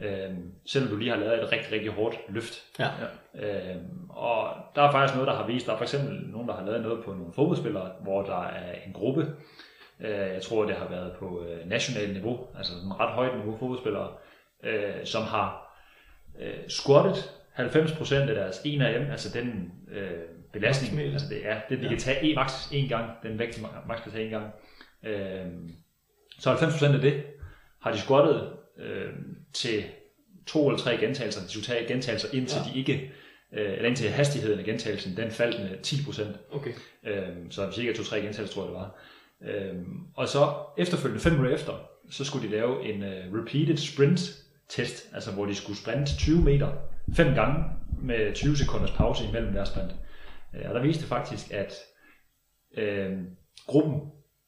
[0.03, 0.31] øh,
[0.67, 2.65] selvom du lige har lavet et rigtig, rigtig hårdt løft.
[2.79, 2.89] Ja.
[3.35, 3.77] Øh,
[4.09, 6.65] og der er faktisk noget, der har vist, der er for eksempel nogen, der har
[6.65, 9.27] lavet noget på nogle fodboldspillere, hvor der er en gruppe,
[10.01, 13.57] øh, jeg tror, det har været på øh, nationalt niveau, altså en ret højt niveau
[13.59, 14.13] fodboldspillere,
[14.63, 15.77] øh, som har
[16.41, 20.11] øh, squattet 90% af deres 1RM, altså den øh,
[20.53, 21.13] belastning, Maksimale.
[21.13, 24.03] altså det er det, de kan tage en, max en gang, den vægt, de max
[24.03, 24.53] kan tage en gang.
[25.03, 25.47] Øh,
[26.39, 27.23] så 90% af det
[27.83, 29.13] har de squattet øh,
[29.53, 29.85] til
[30.47, 31.41] to eller tre gentagelser.
[31.43, 32.73] De skulle tage gentagelser indtil Ja.
[32.73, 33.13] de ikke,
[33.53, 36.39] øh, eller indtil hastigheden af gentagelsen, den faldt med 10%.
[36.53, 36.73] Okay.
[37.07, 38.97] Øhm, så cirka 2-3 gentagelser, tror jeg det var.
[39.43, 41.73] Øhm, og så efterfølgende, fem minutter efter,
[42.11, 44.21] så skulle de lave en uh, repeated sprint
[44.69, 46.73] test, altså hvor de skulle sprinte 20 meter
[47.17, 47.65] fem gange
[48.03, 49.95] med 20 sekunders pause imellem deres sprint.
[50.55, 51.75] Øh, og der viste det faktisk, at
[52.77, 53.13] øh,
[53.67, 54.01] gruppen,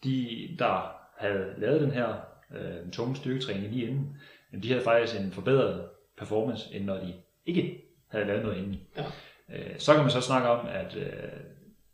[0.05, 2.15] de, der havde lavet den her
[2.55, 4.17] øh, tunge styrketræning lige inden,
[4.53, 5.85] jamen, de havde faktisk en forbedret
[6.19, 7.15] performance, end når de
[7.47, 8.81] ikke havde lavet noget inden.
[8.97, 9.05] Ja.
[9.55, 11.13] Øh, så kan man så snakke om, at øh,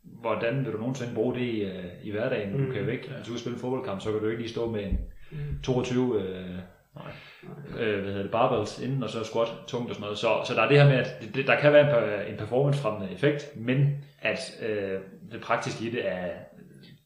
[0.01, 2.57] hvordan vil du nogensinde bruge det i, øh, i hverdagen?
[2.57, 2.65] Mm.
[2.65, 4.51] Du kan jo ikke, hvis du skal spille en fodboldkamp, så kan du ikke lige
[4.51, 4.99] stå med en
[5.63, 6.59] 22 øh,
[7.79, 10.17] øh, hvad hedder det, barbells inden, og så squat tungt og sådan noget.
[10.17, 13.13] Så, så der er det her med, at det, der kan være en, en performance-fremmende
[13.13, 14.39] effekt, men at
[14.69, 14.99] øh,
[15.31, 16.29] det praktiske i det er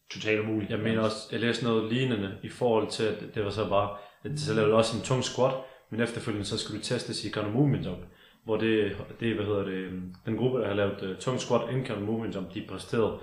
[0.09, 0.71] totalt umuligt.
[0.71, 3.97] Jeg mener også, jeg læste noget lignende i forhold til, at det var så bare,
[4.23, 5.53] at så lavede også en tung squat,
[5.89, 7.99] men efterfølgende så skulle du testes i counter movement jump,
[8.43, 9.91] hvor det, det hvad hedder det,
[10.25, 13.19] den gruppe, der har lavet uh, tung squat inden counter movement jump, de præsterede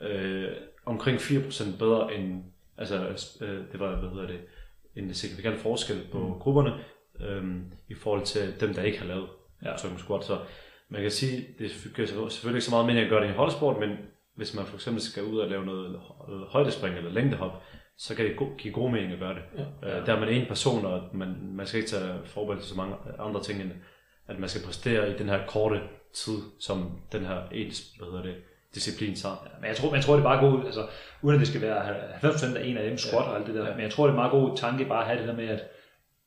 [0.00, 0.48] øh,
[0.86, 2.42] omkring 4% bedre end,
[2.78, 2.96] altså
[3.40, 4.40] øh, det var, hvad hedder det,
[4.96, 6.32] en signifikant forskel på mm.
[6.40, 6.74] grupperne,
[7.20, 7.56] øh,
[7.88, 9.28] i forhold til dem, der ikke har lavet
[9.64, 9.76] Ja.
[9.76, 10.38] tung squat, så
[10.88, 13.80] man kan sige, det giver selvfølgelig ikke så meget mening at gøre det i holdsport,
[13.80, 13.90] men
[14.36, 16.00] hvis man for eksempel skal ud og lave noget
[16.48, 17.62] højdespring eller længdehop,
[17.96, 19.42] så kan det give god mening at gøre det.
[19.82, 19.98] Ja.
[19.98, 22.76] Øh, der er man en person, og man, man skal ikke tage forberedt til så
[22.76, 23.72] mange andre ting, end
[24.28, 25.80] at man skal præstere i den her korte
[26.14, 28.34] tid, som den her ens, hvad hedder det,
[28.74, 29.48] disciplin tager.
[29.60, 30.86] Men jeg tror, men jeg tror det er bare god, altså
[31.22, 33.74] uden at det skal være 90% af en af dem squat og alt det der,
[33.74, 35.62] men jeg tror det er meget god tanke bare at have det der med, at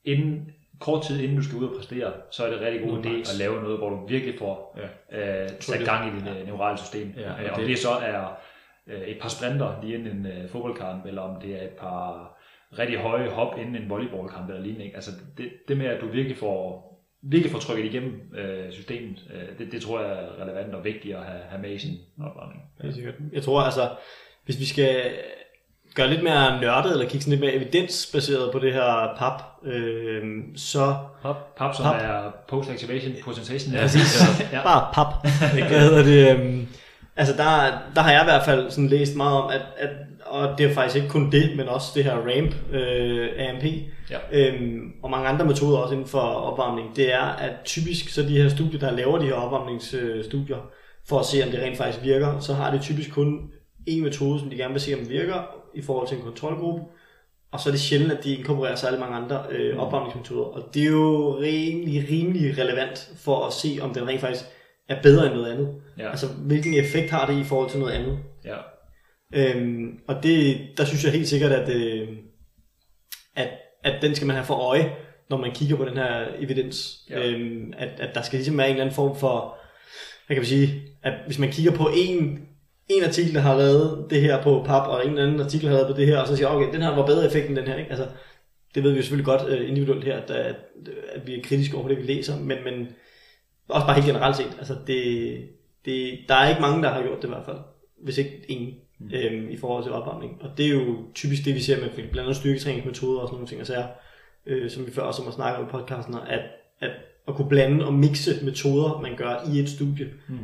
[0.04, 0.50] inden,
[0.80, 3.08] kort tid inden du skal ud og præstere, så er det en rigtig god idé
[3.32, 4.78] at lave noget, hvor du virkelig får
[5.12, 5.42] Ja.
[5.42, 6.44] øh, sat gang i dit ja.
[6.44, 7.14] neurale system.
[7.16, 8.38] Ja, øh, og om det, det- så er
[8.86, 12.32] øh, et par sprinter lige inden en øh, fodboldkamp, eller om det er et par
[12.78, 14.84] rigtig høje hop inden en volleyballkamp eller lignende.
[14.84, 14.96] ikke?
[14.96, 16.86] Altså det, det med, at du virkelig får
[17.22, 21.16] virkelig får trykket igennem øh, systemet, øh, det, det tror jeg er relevant og vigtigt
[21.16, 22.62] at have, have med i sin opvarmning.
[22.94, 23.14] Sikkert.
[23.32, 23.90] Jeg tror altså,
[24.44, 25.12] hvis vi skal
[25.96, 30.22] gøre lidt mere nørdet, eller kigge sådan lidt mere evidensbaseret på det her pap, øh,
[30.56, 31.94] så Pap, pap som Pap.
[32.02, 33.74] er post-activation potentation.
[33.80, 34.22] Præcis.
[34.52, 34.62] Ja.
[34.70, 35.06] bare pap.
[35.68, 36.30] Hvad hedder det?
[36.38, 36.66] øhm,
[37.18, 39.88] Altså der, der har jeg i hvert fald sådan læst meget om, at, at
[40.26, 43.64] og det er faktisk ikke kun det, men også det her ramp øh, AMP
[44.10, 44.18] Ja.
[44.32, 48.42] øhm, og mange andre metoder også inden for opvarmning, det er, at typisk så de
[48.42, 50.56] her studier, der laver de her opvarmningsstudier,
[51.08, 53.40] for at se, om det rent faktisk virker, så har det typisk kun
[53.86, 55.42] en metode, som de gerne vil se, om virker
[55.74, 56.82] i forhold til en kontrolgruppe,
[57.50, 60.44] og så er det sjældent, at de inkorporerer særlig mange andre øh, opvarmningsmetoder.
[60.44, 64.44] Og det er jo rimelig, rimelig relevant for at se, om den rent faktisk
[64.88, 65.74] er bedre end noget andet.
[65.98, 66.10] Ja.
[66.10, 68.18] Altså, hvilken effekt har det i forhold til noget andet.
[68.44, 68.56] Ja.
[69.34, 72.08] Øhm, og det, der synes jeg helt sikkert, at, øh,
[73.36, 73.48] at,
[73.84, 74.92] at den skal man have for øje,
[75.30, 76.98] når man kigger på den her evidens.
[77.10, 77.26] Ja.
[77.26, 79.58] Øhm, at, at der skal ligesom være en eller anden form for,
[80.26, 82.48] hvad kan vi sige, at hvis man kigger på en,
[82.88, 85.94] en artikel, der har lavet det her på pap, og en anden artikel, har lavet
[85.94, 87.76] på det her, og så siger, okay, den her var bedre effekt end den her.
[87.76, 87.90] Ikke?
[87.90, 88.06] Altså,
[88.74, 90.56] det ved vi jo selvfølgelig godt øh, individuelt her, at, at,
[91.12, 92.88] at vi er kritiske over det, vi læser, men, men
[93.68, 94.56] også bare helt generelt set.
[94.58, 95.48] Altså, det,
[95.84, 97.58] det, der er ikke mange, der har gjort det i hvert fald,
[98.02, 99.10] hvis ikke ingen, mm.
[99.14, 100.38] øhm, i forhold til opvarmning.
[100.40, 103.48] Og det er jo typisk det, vi ser med blandt andet styrketræningsmetoder og sådan nogle
[103.48, 103.84] ting, altså,
[104.46, 106.40] øh, som vi før også har snakket om i podcasten, at,
[106.80, 106.90] at
[107.28, 110.38] at kunne blande og mixe metoder, man gør i et studie, Mm.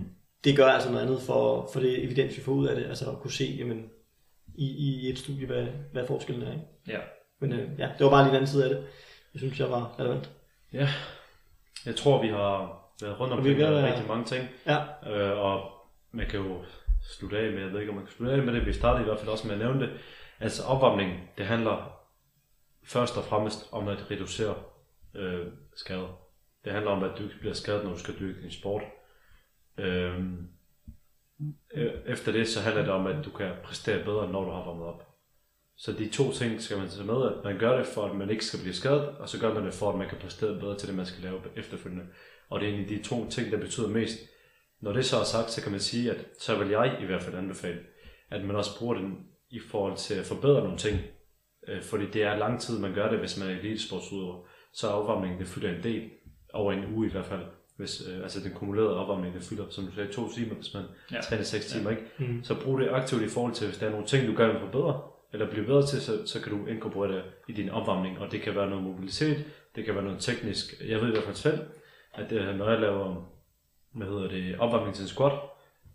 [0.45, 3.11] Det gør altså noget andet for, for det evidens, vi får ud af det, altså
[3.11, 3.91] at kunne se, jamen,
[4.55, 6.51] i, i et studie, hvad, hvad forskellen er.
[6.53, 6.65] Ikke?
[6.89, 6.99] Ja.
[7.41, 8.79] Men øh, ja, det var bare lige den anden side af det.
[9.35, 10.31] Jeg synes, jeg var relevant.
[10.73, 10.89] Ja,
[11.87, 14.49] jeg tror, vi har været rundt omkring vi være- rigtig mange ting.
[14.67, 14.79] Ja,
[15.11, 15.71] Øh, og
[16.13, 16.65] man kan jo
[17.03, 19.03] slutte af med, jeg ved ikke, om man kan slutte af med det, vi startede
[19.03, 19.91] i hvert fald også med at nævne det.
[20.41, 21.99] Altså opvarmning, det handler
[22.85, 24.55] først og fremmest om at reducere
[25.15, 26.19] øh, skader.
[26.65, 28.83] Det handler om, at du ikke bliver skadet, når du skal dyrke din sport.
[29.79, 30.49] Øhm,
[31.75, 34.65] øh, efter det, så handler det om, at du kan præstere bedre, når du har
[34.65, 35.09] varmet op.
[35.77, 38.31] Så de to ting skal man tage med, at man gør det for, at man
[38.31, 40.79] ikke skal blive skadet, og så gør man det for, at man kan præstere bedre
[40.79, 42.07] til det, man skal lave efterfølgende.
[42.49, 44.19] Og det er egentlig de to ting, der betyder mest.
[44.81, 47.23] Når det så er sagt, så kan man sige, at så vil jeg i hvert
[47.23, 47.81] fald anbefale,
[48.31, 50.99] at man også bruger den i forhold til at forbedre nogle ting.
[51.69, 54.47] Øh, fordi det er lang tid, man gør det, hvis man er elitesportsudøver.
[54.73, 56.11] Så er afvarmningen, det fylder en del,
[56.53, 57.47] over en uge i hvert fald.
[57.77, 60.83] Hvis, øh, altså den kumulerede opvarmning, det fylder, som du sagde, to timer, hvis man
[61.11, 61.17] Ja.
[61.17, 61.21] ja.
[61.21, 62.03] træner seks timer, ikke?
[62.19, 62.45] Mhm.
[62.45, 64.61] Så brug det aktivt i forhold til, hvis der er nogle ting, du gerne vil
[64.61, 65.03] forbedre,
[65.33, 68.43] eller blive bedre til, så, så kan du inkorporere det i din opvarmning, og det
[68.43, 69.45] kan være noget mobilitet,
[69.77, 70.75] det kan være noget teknisk.
[70.89, 71.59] Jeg ved i hvert fald selv,
[72.15, 73.29] at det, når jeg laver
[73.93, 75.33] hvad hedder det, opvarmning til en squat,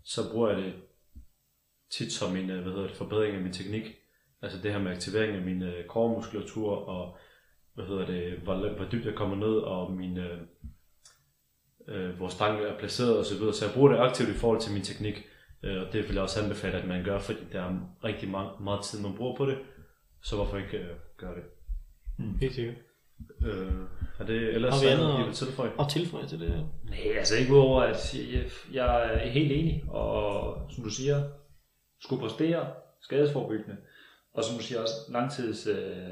[0.04, 0.72] så bruger jeg det
[1.90, 3.94] tit som en øh, hvad hedder det, forbedring af min teknik.
[4.42, 7.16] Altså det her med aktivering af min øh, core-muskulatur, og
[7.74, 10.38] hvad hedder det, hvor, hvor dybt jeg kommer ned, og min, øh,
[11.88, 13.36] øh, hvor stangen er placeret osv.
[13.38, 15.26] Så, så jeg bruger det aktivt i forhold til min teknik.
[15.62, 17.74] Øh, og det vil jeg også anbefale, at man gør, fordi der er
[18.04, 19.58] rigtig meget, meget tid, man bruger på det.
[20.22, 20.86] Så hvorfor ikke øh,
[21.16, 21.42] gøre det?
[22.40, 22.74] helt sikkert.
[23.46, 23.72] Øh,
[24.18, 25.70] er det ellers Har vi andet I at- vil tilføje?
[25.78, 26.62] Og tilføje til det her.
[26.84, 31.22] Nej, altså ikke udover, at jeg, jeg er helt enig, og som du siger,
[32.02, 32.66] skulle præstere
[33.02, 33.76] skadesforbyggende,
[34.34, 36.08] og som du siger også langtids, øh,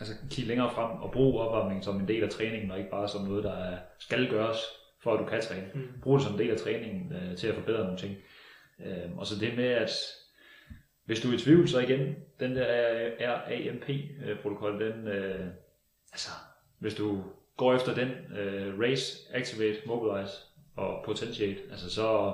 [0.00, 3.08] altså kigge længere frem og bruge opvarmning som en del af træningen, og ikke bare
[3.08, 4.58] som noget, der er- skal gøres,
[5.06, 5.66] for at du kan træne.
[5.74, 6.00] Mm.
[6.02, 8.16] Brug det som en del af træningen øh, til at forbedre nogle ting.
[8.86, 9.90] Øh, og så det med, at
[11.04, 12.66] hvis du er i tvivl, så igen, den der
[13.20, 15.46] RAMP-protokol, den, øh,
[16.12, 16.30] altså,
[16.78, 17.22] hvis du
[17.56, 20.32] går efter den, øh, race, activate, mobilize
[20.76, 22.32] og potentiate, altså så,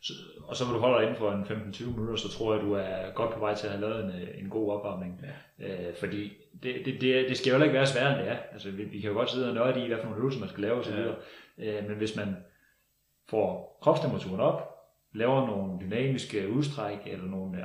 [0.00, 0.12] så,
[0.44, 2.72] og så vil du holde dig inden for en 15-20 minutter, så tror jeg, du
[2.72, 5.20] er godt på vej til at have lavet en, øh, en god opvarmning.
[5.60, 5.88] Ja.
[5.88, 6.32] Øh, fordi
[6.62, 8.38] det, det, det, det skal jo heller ikke være sværere end det er.
[8.52, 10.48] Altså, vi, vi kan jo godt sidde og nørde i, hvad for nogle øvelser man
[10.48, 10.94] skal lave osv.
[10.94, 11.12] Ja.
[11.58, 12.36] Øh, men hvis man
[13.28, 14.76] får kropstemperaturen op,
[15.14, 17.64] laver nogle dynamiske udstræk eller nogle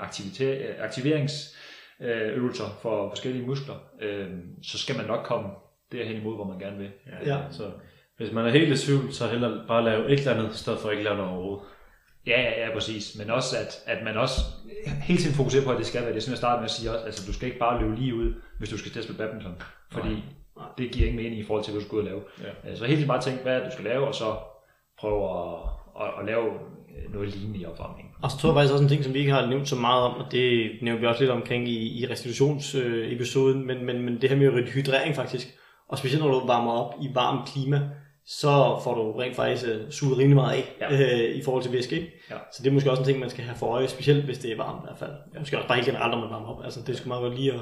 [0.80, 4.30] aktiveringsøvelser for forskellige muskler, øh,
[4.64, 5.50] så skal man nok komme
[5.92, 6.92] derhen imod, hvor man gerne vil.
[7.26, 7.42] Ja.
[7.52, 7.72] Så
[8.18, 10.80] hvis man er helt i tvivl, så hellere bare lave et eller andet, i stedet
[10.80, 11.66] for ikke lave noget overhovedet.
[12.28, 13.18] Ja, ja, ja, præcis.
[13.18, 14.42] Men også, at, at man også
[15.04, 16.92] hele tiden fokuserer på, at det skal være det, som jeg startede med at sige
[16.92, 17.06] også.
[17.06, 19.62] Altså, du skal ikke bare løbe lige ud, hvis du skal til at spille badminton.
[19.92, 20.22] Fordi Nej.
[20.78, 22.22] Det giver ingen mening i forhold til, hvad du skal ud og lave.
[22.66, 22.72] Ja.
[22.72, 24.36] Øh, Så hele tiden bare tænk, hvad det, du skal lave, og så
[25.00, 25.54] prøve at,
[26.02, 28.14] at, at lave øh, noget lignende i opvarmningen.
[28.24, 30.04] Og så tror jeg faktisk også en ting, som vi ikke har nævnt så meget
[30.04, 34.30] om, og det nævnte vi også lidt omkring i, i restitutionsepisoden, men, men, men det
[34.30, 35.48] her med hydrering faktisk,
[35.90, 37.90] og specielt når du varmer op i varmt klima,
[38.26, 41.30] så får du rent faktisk uh, suget rimelig meget af Ja.
[41.30, 41.96] øh, i forhold til væske.
[41.96, 42.12] Ikke?
[42.32, 42.36] Ja.
[42.54, 44.52] Så det er måske også en ting, man skal have for øje, specielt hvis det
[44.52, 45.12] er varmt i hvert fald.
[45.34, 45.40] Ja.
[45.40, 46.64] Måske også bare helt generelt, når man varmer op.
[46.64, 47.60] Altså, det skal meget godt lige at,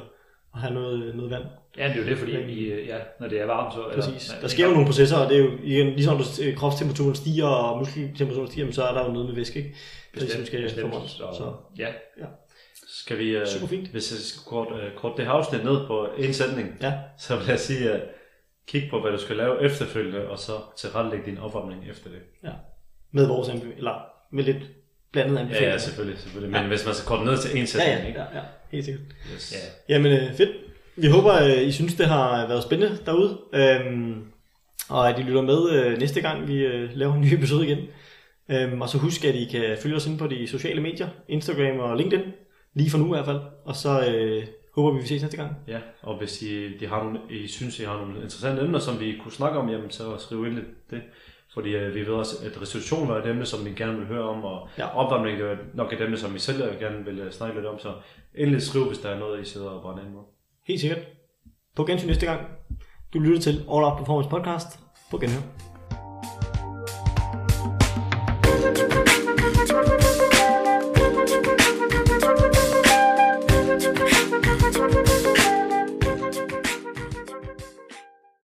[0.54, 1.44] at have noget, noget vand.
[1.78, 3.80] Ja, det er jo det, fordi vi, øh, ja, når det er varmt, så...
[3.96, 4.30] Præcis.
[4.30, 7.16] Eller, Der sker jo nogle processer, og det er jo igen, ligesom når du- kropstemperaturen
[7.16, 9.76] stiger, og muskeltemperaturen stiger, men så er der jo noget med væske, ikke?
[10.14, 11.10] Ligesom skal bestemt, formås.
[11.12, 11.88] så, Så, ja,
[12.88, 13.88] Skal vi, øh, Super fint.
[13.88, 16.94] hvis jeg skal kort, øh, kort det her afsnit ned på en sætning, ja.
[17.18, 18.02] så vil jeg sige, at
[18.68, 22.20] kig på, hvad du skal lave efterfølgende, og så tilrettelægge din opvarmning efter det.
[23.12, 24.58] med vores eller med lidt
[25.12, 25.72] blandet Ja, anbefalinger.
[25.72, 26.62] ja, selvfølgelig, selvfølgelig.
[26.62, 28.20] Men hvis man skal korte ned til en ja, sætning, ja, ikke?
[28.20, 29.04] ja, ja, helt sikkert.
[29.36, 29.54] Yes.
[29.90, 29.94] Ja.
[29.96, 30.50] Jamen øh, fedt.
[30.96, 33.38] Vi håber, øh, I synes, det har været spændende derude.
[33.54, 34.22] Øhm,
[34.90, 37.78] og at I lytter med øh, næste gang, vi øh, laver en ny episode igen.
[38.52, 41.80] Øhm, og så husk, at I kan følge os ind på de sociale medier, Instagram
[41.80, 42.24] og LinkedIn.
[42.74, 43.40] Lige for nu i hvert fald.
[43.66, 44.44] Og så øh,
[44.76, 45.52] håber vi, vi ses næste gang.
[45.68, 49.00] Ja, og hvis I, de har nogle, I synes, I har nogle interessante emner, som
[49.00, 51.02] vi kunne snakke om, jamen så skriv ind lidt det.
[51.60, 54.24] Fordi øh, vi ved også, at restitution var et emne, som vi gerne vil høre
[54.30, 54.98] om, og Ja.
[54.98, 57.80] opvarmning er nok et emne, som vi selv gerne vil øh, snakke lidt om.
[57.80, 57.94] Så
[58.36, 60.22] endelig skriv, hvis der er noget, I sidder og brænder ind med.
[60.68, 61.00] Helt sikkert.
[61.76, 62.42] På gensyn næste gang.
[63.14, 64.80] Du lytter til All Out Performance Podcast.
[65.12, 65.69] På genhør.